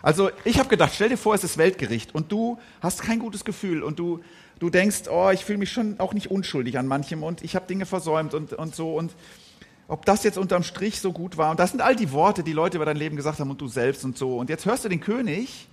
Also 0.02 0.30
ich 0.44 0.60
habe 0.60 0.68
gedacht, 0.68 0.92
stell 0.94 1.08
dir 1.08 1.16
vor, 1.16 1.34
es 1.34 1.42
ist 1.42 1.58
Weltgericht 1.58 2.14
und 2.14 2.30
du 2.30 2.56
hast 2.80 3.02
kein 3.02 3.18
gutes 3.18 3.44
Gefühl 3.44 3.82
und 3.82 3.98
du, 3.98 4.20
du 4.58 4.70
denkst, 4.70 5.02
oh, 5.10 5.30
ich 5.30 5.44
fühle 5.44 5.58
mich 5.58 5.72
schon 5.72 6.00
auch 6.00 6.14
nicht 6.14 6.30
unschuldig 6.30 6.78
an 6.78 6.86
manchem 6.86 7.22
und 7.22 7.42
ich 7.42 7.54
habe 7.56 7.66
Dinge 7.66 7.86
versäumt 7.86 8.34
und, 8.34 8.52
und 8.52 8.74
so 8.74 8.94
und 8.94 9.12
ob 9.88 10.04
das 10.04 10.24
jetzt 10.24 10.38
unterm 10.38 10.62
Strich 10.62 11.00
so 11.00 11.12
gut 11.12 11.36
war. 11.36 11.50
Und 11.50 11.60
das 11.60 11.70
sind 11.70 11.80
all 11.80 11.94
die 11.94 12.10
Worte, 12.10 12.42
die 12.42 12.52
Leute 12.52 12.76
über 12.76 12.84
dein 12.84 12.96
Leben 12.96 13.16
gesagt 13.16 13.38
haben 13.38 13.50
und 13.50 13.60
du 13.60 13.68
selbst 13.68 14.04
und 14.04 14.18
so. 14.18 14.36
Und 14.36 14.50
jetzt 14.50 14.66
hörst 14.66 14.84
du 14.84 14.88
den 14.88 15.00
König 15.00 15.68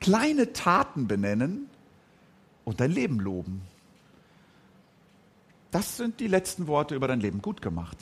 kleine 0.00 0.52
Taten 0.52 1.06
benennen 1.06 1.68
und 2.64 2.80
dein 2.80 2.90
Leben 2.90 3.20
loben. 3.20 3.62
Das 5.70 5.96
sind 5.96 6.18
die 6.18 6.26
letzten 6.26 6.66
Worte 6.66 6.96
über 6.96 7.06
dein 7.06 7.20
Leben. 7.20 7.40
Gut 7.40 7.62
gemacht. 7.62 7.96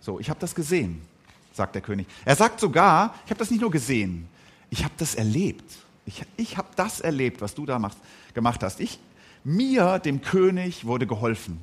So, 0.00 0.18
ich 0.18 0.28
habe 0.28 0.40
das 0.40 0.54
gesehen, 0.54 1.02
sagt 1.52 1.76
der 1.76 1.82
König. 1.82 2.08
Er 2.24 2.34
sagt 2.34 2.58
sogar, 2.58 3.14
ich 3.24 3.30
habe 3.30 3.38
das 3.38 3.50
nicht 3.50 3.60
nur 3.60 3.70
gesehen, 3.70 4.28
ich 4.70 4.82
habe 4.82 4.94
das 4.96 5.14
erlebt. 5.14 5.70
Ich, 6.06 6.22
ich 6.36 6.56
habe 6.56 6.68
das 6.76 7.00
erlebt, 7.00 7.40
was 7.40 7.54
du 7.54 7.66
da 7.66 7.78
machst, 7.78 7.98
gemacht 8.34 8.62
hast. 8.62 8.80
Ich, 8.80 8.98
mir, 9.44 9.98
dem 9.98 10.22
König, 10.22 10.84
wurde 10.84 11.06
geholfen 11.06 11.60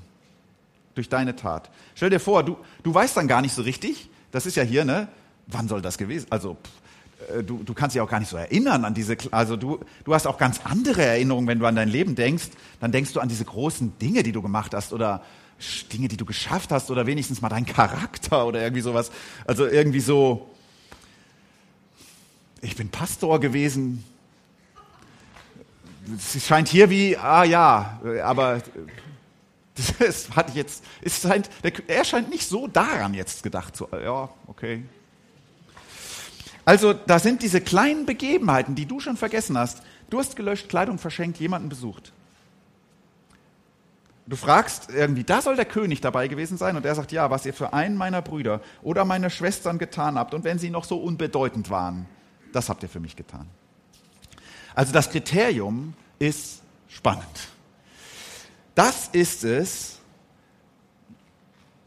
durch 0.95 1.09
deine 1.09 1.35
Tat. 1.35 1.69
Stell 1.95 2.09
dir 2.09 2.19
vor, 2.19 2.43
du, 2.43 2.57
du 2.83 2.93
weißt 2.93 3.17
dann 3.17 3.27
gar 3.27 3.41
nicht 3.41 3.53
so 3.53 3.61
richtig, 3.61 4.09
das 4.31 4.45
ist 4.45 4.55
ja 4.55 4.63
hier, 4.63 4.85
ne? 4.85 5.07
Wann 5.47 5.67
soll 5.67 5.81
das 5.81 5.97
gewesen? 5.97 6.27
Also 6.29 6.55
pff, 6.55 7.31
äh, 7.37 7.43
du, 7.43 7.63
du 7.63 7.73
kannst 7.73 7.95
dich 7.95 8.01
auch 8.01 8.09
gar 8.09 8.19
nicht 8.19 8.29
so 8.29 8.37
erinnern 8.37 8.85
an 8.85 8.93
diese, 8.93 9.17
also 9.31 9.55
du, 9.57 9.79
du 10.03 10.13
hast 10.13 10.27
auch 10.27 10.37
ganz 10.37 10.61
andere 10.63 11.03
Erinnerungen, 11.03 11.47
wenn 11.47 11.59
du 11.59 11.65
an 11.65 11.75
dein 11.75 11.89
Leben 11.89 12.15
denkst, 12.15 12.49
dann 12.79 12.91
denkst 12.91 13.13
du 13.13 13.19
an 13.19 13.29
diese 13.29 13.45
großen 13.45 13.97
Dinge, 13.99 14.23
die 14.23 14.31
du 14.31 14.41
gemacht 14.41 14.73
hast 14.73 14.93
oder 14.93 15.23
Dinge, 15.91 16.07
die 16.07 16.17
du 16.17 16.25
geschafft 16.25 16.71
hast 16.71 16.89
oder 16.89 17.05
wenigstens 17.05 17.41
mal 17.41 17.49
dein 17.49 17.65
Charakter 17.65 18.45
oder 18.45 18.61
irgendwie 18.61 18.81
sowas. 18.81 19.11
Also 19.45 19.65
irgendwie 19.65 19.99
so, 19.99 20.49
ich 22.61 22.75
bin 22.75 22.89
Pastor 22.89 23.39
gewesen. 23.39 24.03
Es 26.17 26.45
scheint 26.45 26.67
hier 26.67 26.89
wie, 26.89 27.17
ah 27.17 27.43
ja, 27.43 27.99
aber 28.23 28.61
das 29.75 30.29
hatte 30.35 30.53
jetzt, 30.53 30.83
es 31.01 31.21
scheint, 31.21 31.49
er 31.87 32.03
scheint 32.03 32.29
nicht 32.29 32.47
so 32.47 32.67
daran 32.67 33.13
jetzt 33.13 33.43
gedacht 33.43 33.75
zu, 33.75 33.87
ja, 33.91 34.29
okay. 34.47 34.83
Also 36.65 36.93
da 36.93 37.19
sind 37.19 37.41
diese 37.41 37.61
kleinen 37.61 38.05
Begebenheiten, 38.05 38.75
die 38.75 38.85
du 38.85 38.99
schon 38.99 39.17
vergessen 39.17 39.57
hast. 39.57 39.81
Durst 40.09 40.35
gelöscht, 40.35 40.69
Kleidung 40.69 40.99
verschenkt, 40.99 41.39
jemanden 41.39 41.69
besucht. 41.69 42.13
Du 44.27 44.35
fragst 44.35 44.91
irgendwie, 44.91 45.23
da 45.23 45.41
soll 45.41 45.55
der 45.55 45.65
König 45.65 46.01
dabei 46.01 46.27
gewesen 46.27 46.57
sein 46.57 46.77
und 46.77 46.85
er 46.85 46.93
sagt, 46.93 47.11
ja, 47.11 47.31
was 47.31 47.47
ihr 47.47 47.53
für 47.53 47.73
einen 47.73 47.97
meiner 47.97 48.21
Brüder 48.21 48.61
oder 48.83 49.03
meine 49.03 49.31
Schwestern 49.31 49.79
getan 49.79 50.19
habt 50.19 50.35
und 50.35 50.43
wenn 50.43 50.59
sie 50.59 50.69
noch 50.69 50.83
so 50.83 50.97
unbedeutend 50.97 51.71
waren, 51.71 52.05
das 52.53 52.69
habt 52.69 52.83
ihr 52.83 52.89
für 52.89 52.99
mich 52.99 53.15
getan. 53.15 53.47
Also 54.79 54.93
das 54.93 55.09
Kriterium 55.09 55.93
ist 56.19 56.61
spannend. 56.87 57.25
Das 58.75 59.09
ist 59.09 59.43
es, 59.43 59.99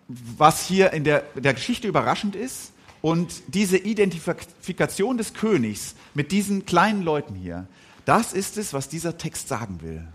was 0.09 0.67
hier 0.67 0.93
in 0.93 1.03
der, 1.03 1.21
der 1.35 1.55
Geschichte 1.55 1.89
überraschend 1.89 2.37
ist. 2.37 2.75
Und 3.01 3.45
diese 3.47 3.79
Identifikation 3.79 5.17
des 5.17 5.33
Königs 5.33 5.95
mit 6.13 6.33
diesen 6.33 6.67
kleinen 6.67 7.03
Leuten 7.03 7.35
hier, 7.35 7.67
das 8.05 8.35
ist 8.35 8.59
es, 8.59 8.75
was 8.75 8.91
dieser 8.91 9.17
Text 9.17 9.49
sagen 9.49 9.81
will. 9.81 10.07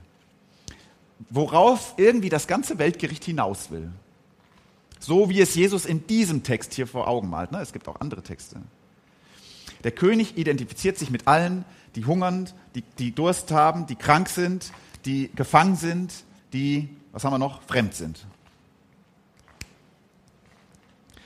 Worauf 1.32 1.96
irgendwie 1.98 2.30
das 2.30 2.46
ganze 2.46 2.78
Weltgericht 2.78 3.24
hinaus 3.24 3.72
will. 3.72 3.90
So 5.00 5.32
wie 5.32 5.42
es 5.42 5.56
Jesus 5.56 5.88
in 5.88 6.06
diesem 6.06 6.44
Text 6.44 6.76
hier 6.76 6.86
vor 6.86 7.08
Augen 7.08 7.28
malt. 7.28 7.52
Ne? 7.52 7.60
Es 7.60 7.74
gibt 7.74 7.88
auch 7.88 8.00
andere 8.02 8.22
Texte. 8.22 8.62
Der 9.84 9.92
König 9.92 10.38
identifiziert 10.38 10.98
sich 10.98 11.10
mit 11.10 11.28
allen, 11.28 11.66
die 11.96 12.06
hungern, 12.06 12.50
die, 12.76 12.84
die 13.00 13.14
Durst 13.14 13.52
haben, 13.52 13.88
die 13.88 13.96
krank 13.96 14.30
sind, 14.30 14.72
die 15.06 15.32
gefangen 15.36 15.76
sind, 15.76 16.14
die, 16.54 16.90
was 17.12 17.24
haben 17.24 17.34
wir 17.34 17.40
noch, 17.40 17.62
fremd 17.64 17.96
sind. 17.96 18.26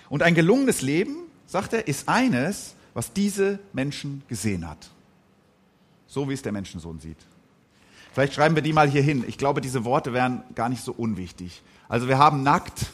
Und 0.10 0.24
ein 0.24 0.36
gelungenes 0.36 0.82
Leben, 0.82 1.16
sagt 1.48 1.74
er, 1.74 1.88
ist 1.88 2.10
eines, 2.10 2.76
was 2.94 3.14
diese 3.14 3.60
Menschen 3.74 4.24
gesehen 4.28 4.68
hat. 4.68 4.90
So 6.08 6.30
wie 6.30 6.34
es 6.34 6.42
der 6.42 6.52
Menschensohn 6.52 7.00
sieht. 7.00 7.18
Vielleicht 8.14 8.34
schreiben 8.34 8.56
wir 8.56 8.62
die 8.62 8.74
mal 8.74 8.90
hier 8.90 9.02
hin. 9.02 9.24
Ich 9.28 9.38
glaube, 9.38 9.62
diese 9.62 9.86
Worte 9.86 10.12
wären 10.12 10.44
gar 10.54 10.68
nicht 10.68 10.84
so 10.84 10.92
unwichtig. 10.92 11.62
Also 11.88 12.10
wir 12.10 12.18
haben 12.18 12.44
nackt, 12.44 12.88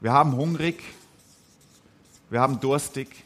wir 0.00 0.12
haben 0.12 0.36
hungrig, 0.36 0.82
wir 2.30 2.40
haben 2.40 2.60
durstig, 2.60 3.24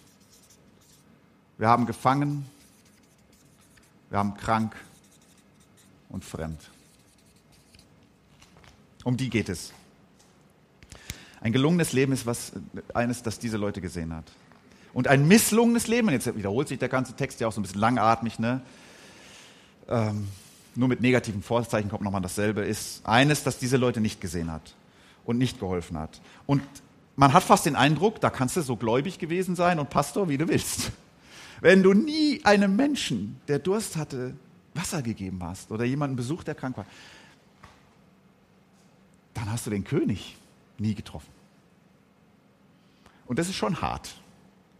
wir 1.59 1.69
haben 1.69 1.87
gefangen, 1.87 2.47
wir 4.11 4.19
haben 4.19 4.37
krank 4.37 4.75
und 6.09 6.25
fremd. 6.25 6.61
Um 9.05 9.16
die 9.16 9.31
geht 9.31 9.49
es. 9.49 9.73
Ein 11.40 11.53
gelungenes 11.53 11.92
Leben 11.92 12.12
ist 12.12 12.27
was, 12.27 12.53
eines, 12.95 13.23
das 13.23 13.38
diese 13.38 13.57
Leute 13.57 13.81
gesehen 13.81 14.14
hat. 14.14 14.25
Und 14.92 15.09
ein 15.09 15.29
misslungenes 15.29 15.87
Leben, 15.87 16.09
jetzt 16.09 16.35
wiederholt 16.35 16.69
sich 16.69 16.79
der 16.79 16.88
ganze 16.88 17.12
Text 17.12 17.40
ja 17.40 17.47
auch 17.47 17.53
so 17.53 17.61
ein 17.61 17.62
bisschen 17.62 17.81
langatmig, 17.81 18.38
ne? 18.38 18.62
Ähm, 19.88 20.29
nur 20.75 20.88
mit 20.88 21.01
negativen 21.01 21.42
Vorzeichen 21.42 21.90
kommt 21.90 22.03
nochmal 22.03 22.21
dasselbe, 22.21 22.62
ist 22.62 23.07
eines, 23.07 23.42
das 23.42 23.59
diese 23.59 23.77
Leute 23.77 24.01
nicht 24.01 24.21
gesehen 24.21 24.51
hat 24.51 24.75
und 25.25 25.38
nicht 25.38 25.61
geholfen 25.61 25.99
hat. 25.99 26.21
Und 26.47 26.62
man 27.14 27.33
hat 27.33 27.42
fast 27.42 27.66
den 27.66 27.77
Eindruck, 27.77 28.21
da 28.21 28.31
kannst 28.31 28.57
du 28.57 28.62
so 28.62 28.77
gläubig 28.77 29.19
gewesen 29.19 29.57
sein 29.57 29.79
und 29.79 29.90
Pastor, 29.90 30.29
wie 30.29 30.38
du 30.38 30.49
willst. 30.49 30.92
Wenn 31.61 31.83
du 31.83 31.95
nie 31.95 32.40
einem 32.45 32.77
Menschen, 32.77 33.40
der 33.49 33.59
Durst 33.59 33.97
hatte, 33.97 34.35
Wasser 34.75 35.03
gegeben 35.03 35.42
hast 35.42 35.71
oder 35.71 35.85
jemanden 35.85 36.16
besucht, 36.16 36.47
der 36.47 36.55
krank 36.55 36.77
war, 36.77 36.87
dann 39.35 39.51
hast 39.51 39.66
du 39.66 39.71
den 39.71 39.85
König 39.85 40.37
nie 40.79 40.95
getroffen. 40.95 41.31
Und 43.27 43.38
das 43.38 43.49
ist 43.49 43.57
schon 43.57 43.81
hart. 43.81 44.14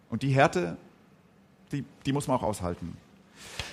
Und 0.09 0.23
die 0.23 0.31
Härte, 0.31 0.77
die, 1.73 1.85
die 2.05 2.13
muss 2.13 2.29
man 2.29 2.37
auch 2.37 2.43
aushalten. 2.43 2.97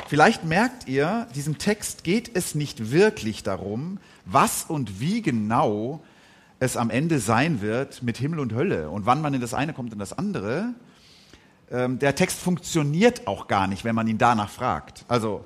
Vielleicht 0.08 0.44
merkt 0.44 0.88
ihr, 0.88 1.28
diesem 1.36 1.58
Text 1.58 2.04
geht 2.04 2.36
es 2.36 2.56
nicht 2.56 2.92
wirklich 2.92 3.44
darum, 3.44 4.00
was 4.26 4.64
und 4.64 5.00
wie 5.00 5.22
genau 5.22 6.02
es 6.60 6.78
am 6.78 6.90
Ende 6.90 7.20
sein 7.20 7.62
wird 7.62 8.04
mit 8.04 8.18
Himmel 8.18 8.40
und 8.40 8.54
Hölle 8.54 8.90
und 8.90 9.06
wann 9.06 9.22
man 9.22 9.34
in 9.34 9.42
das 9.42 9.54
eine 9.54 9.74
kommt 9.74 9.94
und 9.94 10.00
das 10.00 10.14
andere. 10.14 10.74
Ähm, 11.74 11.98
der 11.98 12.16
Text 12.16 12.40
funktioniert 12.40 13.26
auch 13.26 13.48
gar 13.48 13.66
nicht, 13.68 13.84
wenn 13.84 13.96
man 13.96 14.08
ihn 14.08 14.20
danach 14.20 14.50
fragt. 14.50 15.04
Also, 15.08 15.44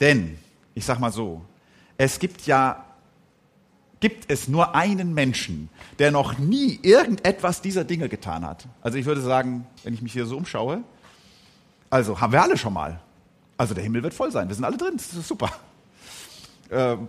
denn, 0.00 0.38
ich 0.74 0.84
sag 0.84 1.00
mal 1.00 1.10
so, 1.10 1.42
es 1.98 2.20
gibt 2.20 2.46
ja, 2.46 2.84
gibt 3.98 4.30
es 4.30 4.46
nur 4.46 4.76
einen 4.76 5.14
Menschen, 5.14 5.68
der 5.98 6.12
noch 6.12 6.38
nie 6.38 6.78
irgendetwas 6.82 7.60
dieser 7.60 7.84
Dinge 7.84 8.08
getan 8.08 8.46
hat. 8.46 8.66
Also 8.82 8.98
ich 8.98 9.04
würde 9.04 9.20
sagen, 9.20 9.66
wenn 9.82 9.94
ich 9.94 10.02
mich 10.02 10.12
hier 10.12 10.26
so 10.26 10.36
umschaue, 10.36 10.84
also 11.90 12.20
haben 12.20 12.32
wir 12.32 12.42
alle 12.42 12.56
schon 12.56 12.72
mal. 12.72 13.00
Also 13.56 13.74
der 13.74 13.82
Himmel 13.82 14.02
wird 14.02 14.14
voll 14.14 14.30
sein. 14.30 14.48
Wir 14.48 14.54
sind 14.54 14.64
alle 14.64 14.76
drin. 14.76 14.94
Das 14.96 15.12
ist 15.12 15.28
super. 15.28 15.50
Ähm, 16.70 17.08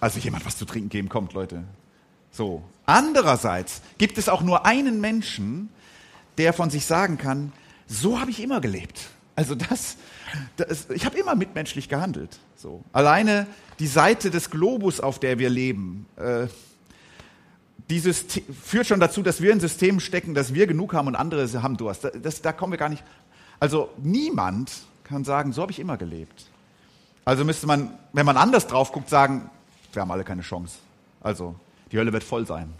also 0.00 0.18
jemand 0.20 0.44
was 0.44 0.56
zu 0.56 0.64
trinken 0.64 0.88
geben 0.88 1.08
kommt, 1.08 1.32
Leute. 1.32 1.64
So. 2.30 2.62
Andererseits 2.84 3.82
gibt 3.98 4.18
es 4.18 4.28
auch 4.28 4.42
nur 4.42 4.64
einen 4.64 5.00
Menschen, 5.00 5.70
der 6.38 6.52
von 6.52 6.70
sich 6.70 6.86
sagen 6.86 7.18
kann, 7.18 7.52
so 7.86 8.20
habe 8.20 8.30
ich 8.30 8.42
immer 8.42 8.60
gelebt. 8.60 9.08
Also 9.34 9.54
das, 9.54 9.96
das 10.56 10.88
ich 10.90 11.04
habe 11.04 11.18
immer 11.18 11.34
mitmenschlich 11.34 11.88
gehandelt. 11.88 12.38
So. 12.56 12.82
Alleine 12.92 13.46
die 13.78 13.86
Seite 13.86 14.30
des 14.30 14.50
Globus, 14.50 15.00
auf 15.00 15.18
der 15.20 15.38
wir 15.38 15.50
leben, 15.50 16.06
äh, 16.16 16.46
dieses 17.90 18.24
führt 18.64 18.86
schon 18.86 18.98
dazu, 18.98 19.22
dass 19.22 19.40
wir 19.40 19.52
in 19.52 19.60
Systemen 19.60 20.00
stecken, 20.00 20.34
dass 20.34 20.54
wir 20.54 20.66
genug 20.66 20.94
haben 20.94 21.06
und 21.06 21.14
andere 21.14 21.46
haben 21.62 21.76
Durst. 21.76 22.04
Das, 22.04 22.12
das, 22.20 22.42
da 22.42 22.52
kommen 22.52 22.72
wir 22.72 22.78
gar 22.78 22.88
nicht. 22.88 23.04
Also 23.60 23.90
niemand 23.98 24.72
kann 25.04 25.24
sagen, 25.24 25.52
so 25.52 25.62
habe 25.62 25.70
ich 25.70 25.78
immer 25.78 25.96
gelebt. 25.96 26.46
Also 27.24 27.44
müsste 27.44 27.66
man, 27.66 27.96
wenn 28.12 28.26
man 28.26 28.36
anders 28.36 28.66
drauf 28.66 28.92
guckt, 28.92 29.08
sagen, 29.08 29.50
wir 29.92 30.02
haben 30.02 30.10
alle 30.10 30.24
keine 30.24 30.42
Chance. 30.42 30.78
Also 31.20 31.54
die 31.92 31.98
Hölle 31.98 32.12
wird 32.12 32.24
voll 32.24 32.46
sein. 32.46 32.72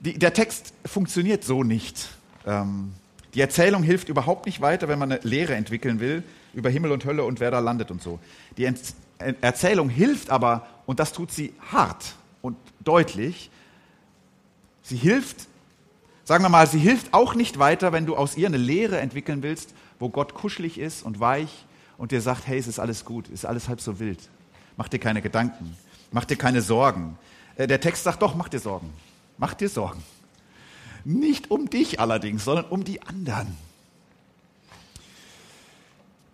Die, 0.00 0.18
der 0.18 0.34
Text 0.34 0.74
funktioniert 0.84 1.44
so 1.44 1.62
nicht. 1.62 2.10
Ähm, 2.46 2.92
die 3.36 3.42
Erzählung 3.42 3.82
hilft 3.82 4.08
überhaupt 4.08 4.46
nicht 4.46 4.62
weiter, 4.62 4.88
wenn 4.88 4.98
man 4.98 5.12
eine 5.12 5.20
Lehre 5.22 5.54
entwickeln 5.54 6.00
will 6.00 6.22
über 6.54 6.70
Himmel 6.70 6.90
und 6.90 7.04
Hölle 7.04 7.22
und 7.22 7.38
wer 7.38 7.50
da 7.50 7.58
landet 7.58 7.90
und 7.90 8.02
so. 8.02 8.18
Die 8.56 8.64
Ent 8.64 8.80
Erzählung 9.18 9.90
hilft 9.90 10.30
aber, 10.30 10.66
und 10.86 11.00
das 11.00 11.12
tut 11.12 11.32
sie 11.32 11.54
hart 11.70 12.14
und 12.40 12.56
deutlich, 12.80 13.50
sie 14.82 14.96
hilft, 14.96 15.48
sagen 16.24 16.44
wir 16.44 16.48
mal, 16.48 16.66
sie 16.66 16.78
hilft 16.78 17.12
auch 17.12 17.34
nicht 17.34 17.58
weiter, 17.58 17.92
wenn 17.92 18.06
du 18.06 18.16
aus 18.16 18.36
ihr 18.38 18.46
eine 18.46 18.56
Lehre 18.56 19.00
entwickeln 19.00 19.42
willst, 19.42 19.74
wo 19.98 20.08
Gott 20.08 20.32
kuschelig 20.32 20.78
ist 20.78 21.02
und 21.02 21.20
weich 21.20 21.66
und 21.98 22.12
dir 22.12 22.22
sagt, 22.22 22.46
hey, 22.46 22.58
es 22.58 22.66
ist 22.66 22.78
alles 22.78 23.04
gut, 23.04 23.26
es 23.26 23.34
ist 23.34 23.44
alles 23.44 23.68
halb 23.68 23.82
so 23.82 23.98
wild. 23.98 24.30
Mach 24.78 24.88
dir 24.88 24.98
keine 24.98 25.20
Gedanken, 25.20 25.76
mach 26.10 26.24
dir 26.24 26.36
keine 26.36 26.62
Sorgen. 26.62 27.18
Äh, 27.56 27.66
der 27.66 27.80
Text 27.80 28.04
sagt 28.04 28.22
doch, 28.22 28.34
mach 28.34 28.48
dir 28.48 28.60
Sorgen. 28.60 28.90
Mach 29.36 29.52
dir 29.52 29.68
Sorgen. 29.68 30.02
Nicht 31.08 31.52
um 31.52 31.70
dich 31.70 32.00
allerdings, 32.00 32.42
sondern 32.44 32.64
um 32.64 32.82
die 32.82 33.00
anderen. 33.00 33.56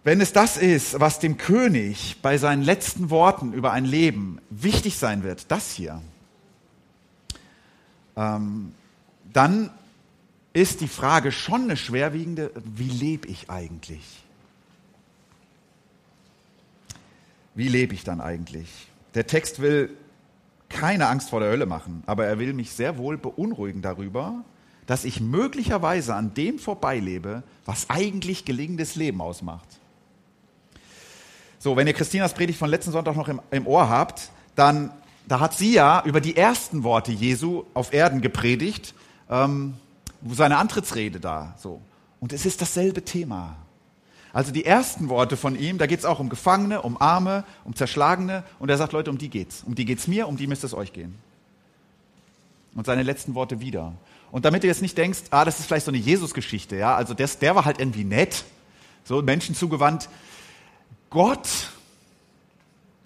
Wenn 0.02 0.18
es 0.22 0.32
das 0.32 0.56
ist, 0.56 0.98
was 0.98 1.18
dem 1.18 1.36
König 1.36 2.16
bei 2.22 2.38
seinen 2.38 2.62
letzten 2.62 3.10
Worten 3.10 3.52
über 3.52 3.72
ein 3.72 3.84
Leben 3.84 4.40
wichtig 4.48 4.96
sein 4.96 5.24
wird, 5.24 5.50
das 5.50 5.72
hier, 5.72 6.00
ähm, 8.16 8.72
dann 9.34 9.68
ist 10.54 10.80
die 10.80 10.88
Frage 10.88 11.32
schon 11.32 11.64
eine 11.64 11.76
schwerwiegende, 11.76 12.50
wie 12.64 12.88
lebe 12.88 13.28
ich 13.28 13.50
eigentlich? 13.50 14.24
Wie 17.54 17.68
lebe 17.68 17.92
ich 17.92 18.04
dann 18.04 18.22
eigentlich? 18.22 18.70
Der 19.12 19.26
Text 19.26 19.60
will 19.60 19.94
keine 20.70 21.08
Angst 21.08 21.28
vor 21.28 21.40
der 21.40 21.50
Hölle 21.50 21.66
machen, 21.66 22.02
aber 22.06 22.24
er 22.24 22.38
will 22.38 22.54
mich 22.54 22.72
sehr 22.72 22.96
wohl 22.96 23.18
beunruhigen 23.18 23.82
darüber, 23.82 24.42
dass 24.92 25.06
ich 25.06 25.22
möglicherweise 25.22 26.14
an 26.14 26.34
dem 26.34 26.58
vorbeilebe, 26.58 27.42
was 27.64 27.88
eigentlich 27.88 28.44
gelingendes 28.44 28.94
Leben 28.94 29.22
ausmacht. 29.22 29.66
So, 31.58 31.76
wenn 31.76 31.86
ihr 31.86 31.94
Christinas 31.94 32.34
Predigt 32.34 32.58
von 32.58 32.68
letzten 32.68 32.92
Sonntag 32.92 33.16
noch 33.16 33.28
im, 33.28 33.40
im 33.50 33.66
Ohr 33.66 33.88
habt, 33.88 34.28
dann 34.54 34.90
da 35.26 35.40
hat 35.40 35.54
sie 35.54 35.72
ja 35.72 36.02
über 36.04 36.20
die 36.20 36.36
ersten 36.36 36.84
Worte 36.84 37.10
Jesu 37.10 37.64
auf 37.72 37.94
Erden 37.94 38.20
gepredigt, 38.20 38.92
ähm, 39.30 39.76
seine 40.28 40.58
Antrittsrede 40.58 41.20
da. 41.20 41.54
So. 41.56 41.80
Und 42.20 42.34
es 42.34 42.44
ist 42.44 42.60
dasselbe 42.60 43.02
Thema. 43.02 43.56
Also 44.34 44.52
die 44.52 44.66
ersten 44.66 45.08
Worte 45.08 45.38
von 45.38 45.58
ihm, 45.58 45.78
da 45.78 45.86
geht 45.86 46.00
es 46.00 46.04
auch 46.04 46.20
um 46.20 46.28
Gefangene, 46.28 46.82
um 46.82 47.00
Arme, 47.00 47.44
um 47.64 47.74
Zerschlagene. 47.74 48.44
Und 48.58 48.68
er 48.68 48.76
sagt, 48.76 48.92
Leute, 48.92 49.08
um 49.08 49.16
die 49.16 49.30
geht's. 49.30 49.62
Um 49.62 49.74
die 49.74 49.86
geht's 49.86 50.06
mir, 50.06 50.28
um 50.28 50.36
die 50.36 50.46
müsste 50.46 50.66
es 50.66 50.74
euch 50.74 50.92
gehen. 50.92 51.14
Und 52.74 52.84
seine 52.84 53.04
letzten 53.04 53.34
Worte 53.34 53.62
wieder. 53.62 53.94
Und 54.32 54.44
damit 54.44 54.64
du 54.64 54.66
jetzt 54.66 54.82
nicht 54.82 54.98
denkst, 54.98 55.20
ah, 55.30 55.44
das 55.44 55.60
ist 55.60 55.66
vielleicht 55.66 55.86
so 55.86 55.92
eine 55.92 55.98
Jesus-Geschichte, 55.98 56.74
ja, 56.74 56.96
also 56.96 57.14
das, 57.14 57.38
der 57.38 57.54
war 57.54 57.64
halt 57.64 57.78
irgendwie 57.78 58.02
nett, 58.02 58.44
so 59.04 59.22
Menschen 59.22 59.54
zugewandt. 59.54 60.08
Gott 61.10 61.46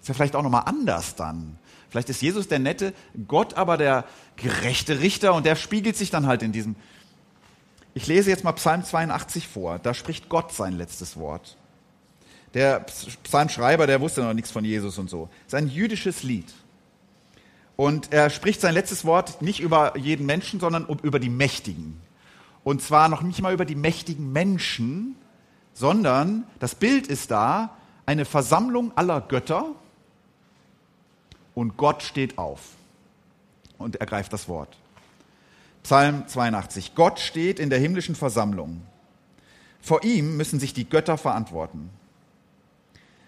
ist 0.01 0.07
ja 0.07 0.15
vielleicht 0.15 0.35
auch 0.35 0.41
nochmal 0.41 0.63
anders 0.65 1.15
dann. 1.15 1.59
Vielleicht 1.89 2.09
ist 2.09 2.21
Jesus 2.23 2.47
der 2.47 2.59
nette, 2.59 2.93
Gott 3.27 3.53
aber 3.53 3.77
der 3.77 4.05
gerechte 4.35 5.01
Richter 5.01 5.35
und 5.35 5.45
der 5.45 5.55
spiegelt 5.55 5.95
sich 5.95 6.09
dann 6.09 6.25
halt 6.25 6.41
in 6.41 6.51
diesem 6.51 6.75
ich 7.97 8.05
lese 8.05 8.29
jetzt 8.29 8.43
mal 8.43 8.51
Psalm 8.51 8.83
82 8.83 9.47
vor. 9.47 9.79
Da 9.79 9.95
spricht 9.95 10.29
Gott 10.29 10.53
sein 10.53 10.77
letztes 10.77 11.17
Wort. 11.17 11.57
Der 12.53 12.81
Psalmschreiber, 13.23 13.87
der 13.87 13.99
wusste 13.99 14.21
noch 14.21 14.35
nichts 14.35 14.51
von 14.51 14.63
Jesus 14.63 14.99
und 14.99 15.09
so. 15.09 15.29
Es 15.47 15.53
ist 15.53 15.55
ein 15.55 15.67
jüdisches 15.67 16.21
Lied. 16.21 16.45
Und 17.77 18.11
er 18.11 18.31
spricht 18.31 18.59
sein 18.59 18.73
letztes 18.73 19.05
Wort 19.05 19.41
nicht 19.41 19.59
über 19.59 19.95
jeden 19.97 20.25
Menschen, 20.25 20.59
sondern 20.59 20.87
über 21.03 21.19
die 21.19 21.29
Mächtigen. 21.29 22.01
Und 22.63 22.81
zwar 22.81 23.07
noch 23.07 23.21
nicht 23.21 23.41
mal 23.41 23.53
über 23.53 23.65
die 23.65 23.75
mächtigen 23.75 24.33
Menschen, 24.33 25.15
sondern 25.73 26.43
das 26.59 26.73
Bild 26.73 27.07
ist 27.07 27.29
da, 27.31 27.77
eine 28.07 28.25
Versammlung 28.25 28.91
aller 28.95 29.21
Götter 29.21 29.67
und 31.53 31.77
Gott 31.77 32.01
steht 32.01 32.39
auf 32.39 32.61
und 33.77 33.97
ergreift 33.97 34.33
das 34.33 34.49
Wort. 34.49 34.75
Psalm 35.83 36.27
82. 36.27 36.95
Gott 36.95 37.19
steht 37.19 37.59
in 37.59 37.69
der 37.69 37.79
himmlischen 37.79 38.15
Versammlung. 38.15 38.81
Vor 39.81 40.03
ihm 40.03 40.35
müssen 40.35 40.59
sich 40.59 40.73
die 40.73 40.89
Götter 40.89 41.17
verantworten. 41.17 41.91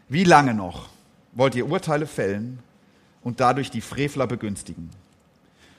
Wie 0.07 0.23
lange 0.23 0.55
noch 0.55 0.89
wollt 1.33 1.53
ihr 1.53 1.69
Urteile 1.69 2.07
fällen 2.07 2.63
und 3.30 3.39
dadurch 3.39 3.72
die 3.72 3.82
Frevler 3.82 4.28
begünstigen? 4.28 4.89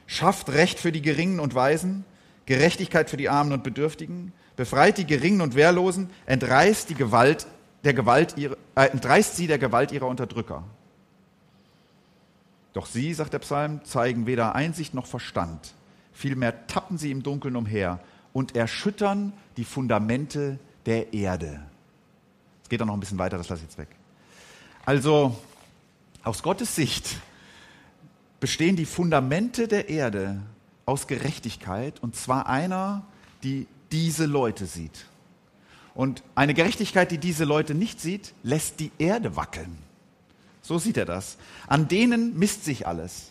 Schafft 0.07 0.49
Recht 0.49 0.81
für 0.81 0.93
die 0.93 1.03
Geringen 1.03 1.41
und 1.41 1.55
Weisen, 1.55 2.05
Gerechtigkeit 2.47 3.11
für 3.11 3.17
die 3.17 3.29
Armen 3.29 3.53
und 3.53 3.63
Bedürftigen, 3.63 4.33
befreit 4.57 4.99
die 4.99 5.07
Geringen 5.07 5.41
und 5.41 5.55
Wehrlosen, 5.55 6.11
entreißt, 6.27 6.89
die 6.89 6.95
Gewalt, 6.95 7.47
der 7.85 7.95
Gewalt 7.95 8.37
ihre, 8.37 8.57
äh, 8.75 8.87
entreißt 8.87 9.37
sie 9.37 9.47
der 9.47 9.59
Gewalt 9.59 9.93
ihrer 9.93 10.07
Unterdrücker. 10.07 10.65
Doch 12.73 12.87
sie, 12.87 13.13
sagt 13.15 13.33
der 13.33 13.41
Psalm, 13.41 13.85
zeigen 13.85 14.27
weder 14.27 14.55
Einsicht 14.55 14.95
noch 14.95 15.07
Verstand 15.07 15.75
vielmehr 16.21 16.67
tappen 16.67 16.99
sie 16.99 17.11
im 17.11 17.23
Dunkeln 17.23 17.57
umher 17.57 17.99
und 18.33 18.55
erschüttern 18.55 19.33
die 19.57 19.65
Fundamente 19.65 20.59
der 20.87 21.13
Erde. 21.13 21.61
Es 22.63 22.69
geht 22.69 22.81
auch 22.83 22.87
noch 22.87 22.95
ein 22.95 23.01
bisschen 23.01 23.19
weiter, 23.19 23.39
das 23.39 23.49
lasse 23.49 23.63
ich 23.63 23.69
jetzt 23.69 23.79
weg. 23.79 23.89
Also, 24.85 25.37
aus 26.23 26.43
Gottes 26.43 26.77
Sicht 26.77 27.17
bestehen 28.41 28.77
die 28.77 28.87
Fundamente 28.87 29.69
der 29.69 29.89
Erde 29.89 30.41
aus 30.87 31.07
Gerechtigkeit 31.07 32.03
und 32.03 32.17
zwar 32.17 32.49
einer, 32.49 33.07
die 33.43 33.67
diese 33.93 34.27
Leute 34.27 34.67
sieht. 34.67 35.07
Und 35.95 36.23
eine 36.35 36.55
Gerechtigkeit, 36.55 37.11
die 37.11 37.19
diese 37.19 37.45
Leute 37.45 37.75
nicht 37.75 38.01
sieht, 38.01 38.33
lässt 38.43 38.81
die 38.81 38.91
Erde 38.99 39.37
wackeln. 39.37 39.79
So 40.63 40.79
sieht 40.79 40.97
er 40.97 41.05
das. 41.05 41.37
An 41.67 41.89
denen 41.89 42.39
misst 42.39 42.65
sich 42.65 42.87
alles. 42.87 43.31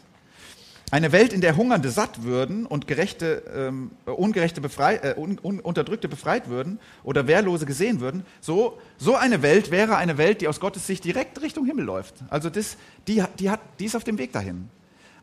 Eine 0.92 1.12
Welt, 1.12 1.34
in 1.34 1.42
der 1.42 1.56
Hungernde 1.56 1.92
satt 1.92 2.24
würden 2.24 2.66
und 2.66 2.88
gerechte, 2.88 3.44
ähm, 3.56 3.92
ungerechte 4.06 4.60
befrei, 4.60 4.96
äh, 4.96 5.14
un, 5.16 5.38
un, 5.42 5.60
Unterdrückte 5.60 6.08
befreit 6.10 6.50
würden 6.50 6.80
oder 7.04 7.28
Wehrlose 7.28 7.68
gesehen 7.68 8.00
würden, 8.00 8.26
so, 8.42 8.80
so 8.98 9.16
eine 9.16 9.44
Welt 9.44 9.70
wäre 9.70 9.98
eine 9.98 10.18
Welt, 10.18 10.42
die 10.42 10.48
aus 10.48 10.60
Gottes 10.60 10.88
Sicht 10.88 11.06
direkt 11.06 11.42
Richtung 11.44 11.66
Himmel 11.66 11.86
läuft. 11.86 12.16
Also 12.30 12.50
das, 12.50 12.76
die, 13.08 13.24
die, 13.38 13.52
hat, 13.52 13.60
die 13.80 13.86
ist 13.86 13.96
auf 13.96 14.04
dem 14.04 14.18
Weg 14.18 14.32
dahin. 14.32 14.70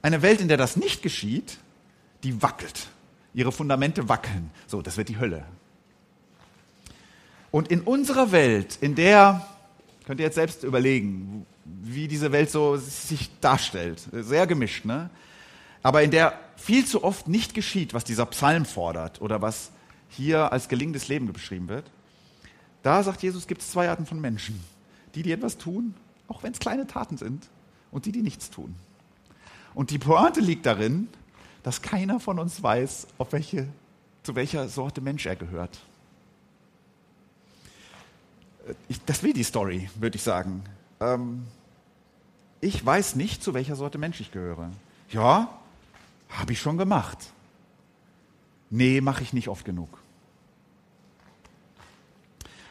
Eine 0.02 0.22
Welt, 0.22 0.40
in 0.40 0.48
der 0.48 0.56
das 0.56 0.76
nicht 0.76 1.02
geschieht, 1.02 1.58
die 2.22 2.42
wackelt. 2.42 2.88
Ihre 3.34 3.52
Fundamente 3.52 4.08
wackeln. 4.08 4.50
So, 4.66 4.82
das 4.82 4.96
wird 4.96 5.08
die 5.08 5.18
Hölle. 5.18 5.44
Und 7.50 7.68
in 7.68 7.80
unserer 7.82 8.32
Welt, 8.32 8.78
in 8.80 8.94
der, 8.94 9.46
könnt 10.06 10.20
ihr 10.20 10.26
jetzt 10.26 10.34
selbst 10.34 10.64
überlegen, 10.64 11.46
wie 11.64 12.08
diese 12.08 12.32
Welt 12.32 12.50
so 12.50 12.76
sich 12.76 13.30
darstellt, 13.40 14.02
sehr 14.12 14.46
gemischt, 14.46 14.84
ne? 14.84 15.10
aber 15.82 16.02
in 16.02 16.10
der 16.10 16.38
viel 16.56 16.84
zu 16.84 17.04
oft 17.04 17.28
nicht 17.28 17.54
geschieht, 17.54 17.94
was 17.94 18.04
dieser 18.04 18.26
Psalm 18.26 18.64
fordert 18.64 19.20
oder 19.20 19.42
was 19.42 19.70
hier 20.08 20.52
als 20.52 20.68
gelingendes 20.68 21.08
Leben 21.08 21.32
beschrieben 21.32 21.68
wird, 21.68 21.90
da 22.82 23.02
sagt 23.02 23.22
Jesus, 23.22 23.46
gibt 23.46 23.62
es 23.62 23.70
zwei 23.70 23.88
Arten 23.88 24.06
von 24.06 24.20
Menschen. 24.20 24.62
die, 25.14 25.22
die 25.22 25.32
etwas 25.32 25.56
tun, 25.58 25.94
auch 26.28 26.42
wenn 26.42 26.52
es 26.52 26.58
kleine 26.58 26.86
Taten 26.86 27.16
sind, 27.16 27.48
und 27.90 28.04
die, 28.06 28.12
die 28.12 28.22
nichts 28.22 28.50
tun. 28.50 28.74
Und 29.76 29.90
die 29.90 29.98
Pointe 29.98 30.40
liegt 30.40 30.64
darin, 30.64 31.06
dass 31.62 31.82
keiner 31.82 32.18
von 32.18 32.38
uns 32.38 32.62
weiß, 32.62 33.08
auf 33.18 33.32
welche, 33.32 33.68
zu 34.22 34.34
welcher 34.34 34.68
Sorte 34.70 35.02
Mensch 35.02 35.26
er 35.26 35.36
gehört. 35.36 35.78
Ich, 38.88 39.04
das 39.04 39.22
will 39.22 39.34
die 39.34 39.44
Story, 39.44 39.90
würde 39.96 40.16
ich 40.16 40.22
sagen. 40.22 40.64
Ähm, 40.98 41.44
ich 42.62 42.84
weiß 42.84 43.16
nicht, 43.16 43.44
zu 43.44 43.52
welcher 43.52 43.76
Sorte 43.76 43.98
Mensch 43.98 44.18
ich 44.18 44.32
gehöre. 44.32 44.70
Ja, 45.10 45.60
habe 46.30 46.52
ich 46.52 46.60
schon 46.60 46.78
gemacht. 46.78 47.18
Nee, 48.70 49.02
mache 49.02 49.22
ich 49.22 49.34
nicht 49.34 49.48
oft 49.48 49.66
genug. 49.66 49.98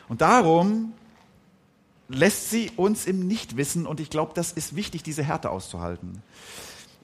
Und 0.09 0.21
darum 0.21 0.93
lässt 2.09 2.49
sie 2.49 2.71
uns 2.75 3.05
im 3.05 3.27
Nichtwissen 3.27 3.85
und 3.85 3.99
ich 3.99 4.09
glaube, 4.09 4.31
das 4.33 4.51
ist 4.51 4.75
wichtig, 4.75 5.03
diese 5.03 5.23
Härte 5.23 5.51
auszuhalten. 5.51 6.23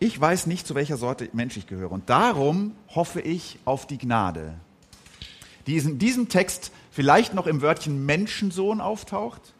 Ich 0.03 0.19
weiß 0.19 0.47
nicht, 0.47 0.65
zu 0.65 0.73
welcher 0.73 0.97
Sorte 0.97 1.29
Mensch 1.31 1.57
ich 1.57 1.67
gehöre 1.67 1.91
und 1.91 2.09
darum 2.09 2.71
hoffe 2.87 3.21
ich 3.21 3.59
auf 3.65 3.85
die 3.85 3.99
Gnade, 3.99 4.55
die 5.67 5.77
in 5.77 5.99
diesem 5.99 6.27
Text 6.27 6.71
vielleicht 6.89 7.35
noch 7.35 7.45
im 7.45 7.61
Wörtchen 7.61 8.03
Menschensohn 8.03 8.81
auftaucht 8.81 9.53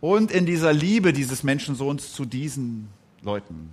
und 0.00 0.32
in 0.32 0.46
dieser 0.46 0.72
Liebe 0.72 1.12
dieses 1.12 1.44
Menschensohns 1.44 2.12
zu 2.12 2.24
diesen 2.24 2.88
Leuten. 3.22 3.70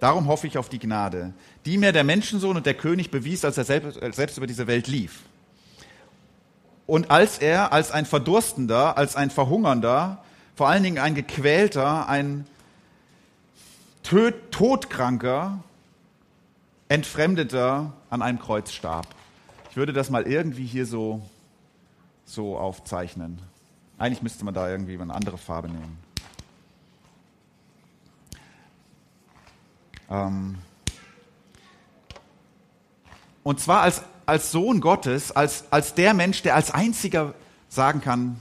Darum 0.00 0.26
hoffe 0.26 0.48
ich 0.48 0.58
auf 0.58 0.68
die 0.68 0.80
Gnade, 0.80 1.32
die 1.66 1.78
mir 1.78 1.92
der 1.92 2.02
Menschensohn 2.02 2.56
und 2.56 2.66
der 2.66 2.74
König 2.74 3.12
bewies, 3.12 3.44
als 3.44 3.56
er 3.56 3.64
selbst, 3.64 4.38
über 4.38 4.48
diese 4.48 4.66
Welt 4.66 4.88
lief. 4.88 5.20
Und 6.88 7.12
als 7.12 7.38
er 7.38 7.72
als 7.72 7.92
ein 7.92 8.06
Verdurstender, 8.06 8.98
als 8.98 9.14
ein 9.14 9.30
Verhungernder, 9.30 10.24
vor 10.56 10.68
allen 10.68 10.82
Dingen 10.82 10.98
ein 10.98 11.14
Gequälter, 11.14 12.08
ein 12.08 12.44
Todkranker, 14.50 15.64
Entfremdeter 16.88 17.94
an 18.10 18.20
einem 18.20 18.38
Kreuz 18.38 18.70
starb. 18.70 19.06
Ich 19.70 19.76
würde 19.76 19.94
das 19.94 20.10
mal 20.10 20.26
irgendwie 20.26 20.66
hier 20.66 20.84
so, 20.84 21.22
so 22.26 22.58
aufzeichnen. 22.58 23.40
Eigentlich 23.96 24.20
müsste 24.20 24.44
man 24.44 24.52
da 24.52 24.68
irgendwie 24.68 24.98
eine 25.00 25.14
andere 25.14 25.38
Farbe 25.38 25.68
nehmen. 25.68 25.98
Ähm 30.10 30.58
und 33.42 33.60
zwar 33.60 33.80
als, 33.80 34.02
als 34.26 34.52
Sohn 34.52 34.82
Gottes, 34.82 35.32
als, 35.32 35.64
als 35.72 35.94
der 35.94 36.12
Mensch, 36.12 36.42
der 36.42 36.54
als 36.54 36.70
einziger 36.70 37.32
sagen 37.70 38.02
kann, 38.02 38.38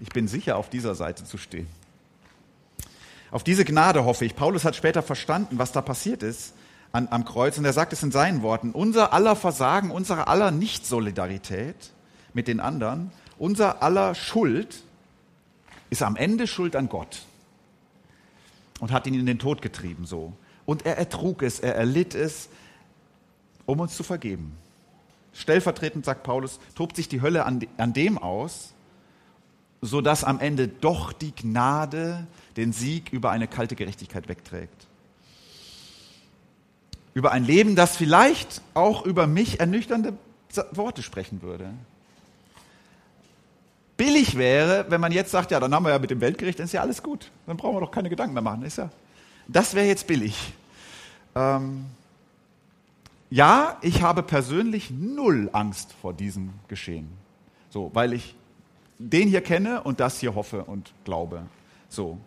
ich 0.00 0.10
bin 0.10 0.28
sicher, 0.28 0.58
auf 0.58 0.68
dieser 0.68 0.94
Seite 0.94 1.24
zu 1.24 1.38
stehen. 1.38 1.68
Auf 3.30 3.44
diese 3.44 3.64
Gnade 3.64 4.04
hoffe 4.04 4.24
ich. 4.24 4.36
Paulus 4.36 4.64
hat 4.64 4.76
später 4.76 5.02
verstanden, 5.02 5.58
was 5.58 5.72
da 5.72 5.82
passiert 5.82 6.22
ist 6.22 6.54
an, 6.92 7.08
am 7.10 7.24
Kreuz. 7.24 7.58
Und 7.58 7.64
er 7.64 7.72
sagt 7.72 7.92
es 7.92 8.02
in 8.02 8.12
seinen 8.12 8.42
Worten. 8.42 8.72
Unser 8.72 9.12
aller 9.12 9.36
Versagen, 9.36 9.90
unsere 9.90 10.28
aller 10.28 10.50
Nicht-Solidarität 10.50 11.76
mit 12.32 12.48
den 12.48 12.60
anderen, 12.60 13.10
unser 13.38 13.82
aller 13.82 14.14
Schuld 14.14 14.82
ist 15.90 16.02
am 16.02 16.16
Ende 16.16 16.46
Schuld 16.46 16.76
an 16.76 16.88
Gott 16.88 17.22
und 18.80 18.92
hat 18.92 19.06
ihn 19.06 19.14
in 19.14 19.26
den 19.26 19.38
Tod 19.38 19.62
getrieben 19.62 20.06
so. 20.06 20.32
Und 20.64 20.84
er 20.84 20.98
ertrug 20.98 21.42
es, 21.42 21.60
er 21.60 21.76
erlitt 21.76 22.14
es, 22.14 22.48
um 23.66 23.80
uns 23.80 23.96
zu 23.96 24.02
vergeben. 24.02 24.56
Stellvertretend, 25.32 26.04
sagt 26.04 26.22
Paulus, 26.22 26.58
tobt 26.74 26.96
sich 26.96 27.08
die 27.08 27.20
Hölle 27.20 27.44
an, 27.44 27.66
an 27.76 27.92
dem 27.92 28.18
aus, 28.18 28.72
sodass 29.82 30.24
am 30.24 30.40
Ende 30.40 30.66
doch 30.66 31.12
die 31.12 31.34
Gnade 31.34 32.26
den 32.56 32.72
Sieg 32.72 33.12
über 33.12 33.30
eine 33.30 33.46
kalte 33.46 33.76
Gerechtigkeit 33.76 34.28
wegträgt. 34.28 34.86
Über 37.14 37.32
ein 37.32 37.44
Leben, 37.44 37.76
das 37.76 37.96
vielleicht 37.96 38.62
auch 38.74 39.04
über 39.04 39.26
mich 39.26 39.60
ernüchternde 39.60 40.14
Worte 40.72 41.02
sprechen 41.02 41.42
würde 41.42 41.70
billig 43.96 44.36
wäre, 44.36 44.86
wenn 44.88 45.00
man 45.00 45.12
jetzt 45.12 45.30
sagt, 45.30 45.50
ja, 45.50 45.60
dann 45.60 45.74
haben 45.74 45.84
wir 45.84 45.90
ja 45.90 45.98
mit 45.98 46.10
dem 46.10 46.20
Weltgericht, 46.20 46.58
dann 46.58 46.66
ist 46.66 46.72
ja 46.72 46.82
alles 46.82 47.02
gut. 47.02 47.30
Dann 47.46 47.56
brauchen 47.56 47.76
wir 47.76 47.80
doch 47.80 47.90
keine 47.90 48.08
Gedanken 48.10 48.34
mehr 48.34 48.42
machen. 48.42 48.62
Ist 48.62 48.78
ja, 48.78 48.90
das 49.48 49.74
wäre 49.74 49.86
jetzt 49.86 50.06
billig. 50.06 50.52
Ähm, 51.34 51.86
ja, 53.30 53.78
ich 53.82 54.02
habe 54.02 54.22
persönlich 54.22 54.90
null 54.90 55.50
Angst 55.52 55.94
vor 56.00 56.12
diesem 56.12 56.50
Geschehen. 56.68 57.08
So, 57.70 57.90
weil 57.94 58.12
ich 58.12 58.34
den 58.98 59.28
hier 59.28 59.40
kenne 59.40 59.82
und 59.82 60.00
das 60.00 60.20
hier 60.20 60.34
hoffe 60.34 60.64
und 60.64 60.92
glaube. 61.04 61.42
So. 61.88 62.18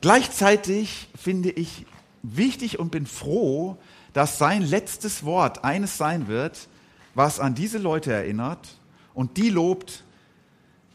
Gleichzeitig 0.00 1.08
finde 1.14 1.50
ich 1.50 1.84
wichtig 2.22 2.78
und 2.78 2.90
bin 2.90 3.06
froh, 3.06 3.76
dass 4.12 4.38
sein 4.38 4.62
letztes 4.62 5.24
Wort 5.24 5.64
eines 5.64 5.96
sein 5.98 6.26
wird, 6.26 6.68
was 7.14 7.38
an 7.40 7.54
diese 7.54 7.78
Leute 7.78 8.12
erinnert 8.12 8.76
und 9.14 9.36
die 9.36 9.50
lobt, 9.50 10.04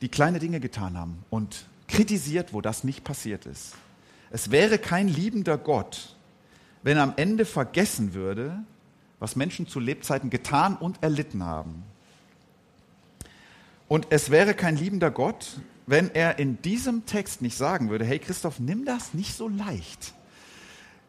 die 0.01 0.09
kleine 0.09 0.39
Dinge 0.39 0.59
getan 0.59 0.97
haben 0.97 1.23
und 1.29 1.65
kritisiert, 1.87 2.53
wo 2.53 2.61
das 2.61 2.83
nicht 2.83 3.03
passiert 3.03 3.45
ist. 3.45 3.73
Es 4.31 4.51
wäre 4.51 4.79
kein 4.79 5.07
liebender 5.07 5.57
Gott, 5.57 6.15
wenn 6.83 6.97
er 6.97 7.03
am 7.03 7.13
Ende 7.15 7.45
vergessen 7.45 8.13
würde, 8.13 8.63
was 9.19 9.35
Menschen 9.35 9.67
zu 9.67 9.79
Lebzeiten 9.79 10.29
getan 10.29 10.75
und 10.75 11.01
erlitten 11.01 11.43
haben. 11.43 11.83
Und 13.87 14.07
es 14.09 14.31
wäre 14.31 14.55
kein 14.55 14.75
liebender 14.75 15.11
Gott, 15.11 15.57
wenn 15.87 16.13
er 16.13 16.39
in 16.39 16.61
diesem 16.61 17.05
Text 17.05 17.41
nicht 17.41 17.57
sagen 17.57 17.89
würde, 17.89 18.05
hey 18.05 18.19
Christoph, 18.19 18.59
nimm 18.59 18.85
das 18.85 19.13
nicht 19.13 19.35
so 19.35 19.47
leicht. 19.47 20.13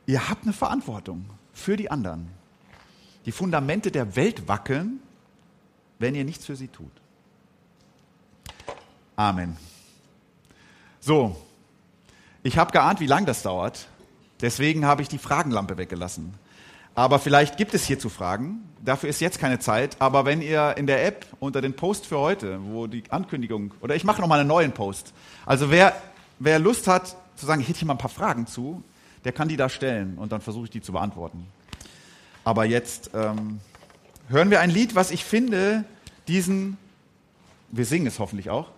Ihr 0.07 0.29
habt 0.29 0.45
eine 0.45 0.53
Verantwortung 0.53 1.24
für 1.53 1.77
die 1.77 1.91
anderen. 1.91 2.29
Die 3.24 3.33
Fundamente 3.33 3.91
der 3.91 4.14
Welt 4.16 4.47
wackeln, 4.49 5.01
wenn 5.99 6.14
ihr 6.14 6.24
nichts 6.24 6.45
für 6.45 6.57
sie 6.57 6.68
tut. 6.68 6.93
Amen. 9.16 9.57
So, 11.01 11.37
ich 12.43 12.59
habe 12.59 12.70
geahnt, 12.70 13.01
wie 13.01 13.07
lang 13.07 13.27
das 13.27 13.43
dauert. 13.43 13.89
Deswegen 14.41 14.85
habe 14.85 15.03
ich 15.03 15.09
die 15.09 15.18
Fragenlampe 15.18 15.79
weggelassen. 15.79 16.35
Aber 16.95 17.18
vielleicht 17.18 17.57
gibt 17.57 17.74
es 17.74 17.85
hierzu 17.85 18.09
Fragen. 18.09 18.68
Dafür 18.87 19.11
ist 19.11 19.20
jetzt 19.20 19.41
keine 19.41 19.59
Zeit. 19.59 19.97
Aber 19.99 20.24
wenn 20.24 20.41
ihr 20.41 20.76
in 20.76 20.87
der 20.87 21.05
App 21.05 21.26
unter 21.41 21.61
den 21.61 21.74
Post 21.74 22.07
für 22.07 22.18
heute, 22.18 22.61
wo 22.62 22.87
die 22.87 23.03
Ankündigung, 23.11 23.74
oder 23.80 23.97
ich 23.97 24.05
mache 24.05 24.20
nochmal 24.20 24.39
einen 24.39 24.49
neuen 24.49 24.70
Post. 24.70 25.12
Also 25.45 25.72
wer, 25.72 26.01
wer 26.39 26.61
Lust 26.61 26.87
hat 26.87 27.16
zu 27.34 27.47
sagen, 27.47 27.61
ich 27.61 27.68
hätte 27.68 27.80
hier 27.80 27.89
mal 27.89 27.95
ein 27.95 27.99
paar 27.99 28.11
Fragen 28.11 28.47
zu, 28.47 28.84
der 29.24 29.32
kann 29.32 29.49
die 29.49 29.57
da 29.57 29.68
stellen 29.68 30.16
und 30.18 30.30
dann 30.30 30.41
versuche 30.41 30.66
ich 30.66 30.70
die 30.70 30.80
zu 30.80 30.93
beantworten. 30.93 31.49
Aber 32.45 32.64
jetzt 32.64 33.11
ähm, 33.12 33.59
hören 34.28 34.51
wir 34.51 34.61
ein 34.61 34.70
Lied, 34.70 34.95
was 34.95 35.11
ich 35.11 35.24
finde, 35.24 35.84
diesen, 36.28 36.78
wir 37.72 37.87
singen 37.87 38.07
es 38.07 38.20
hoffentlich 38.20 38.51
auch, 38.51 38.70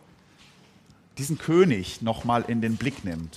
diesen 1.18 1.36
König 1.36 2.00
nochmal 2.00 2.46
in 2.48 2.62
den 2.62 2.78
Blick 2.78 3.04
nimmt. 3.04 3.36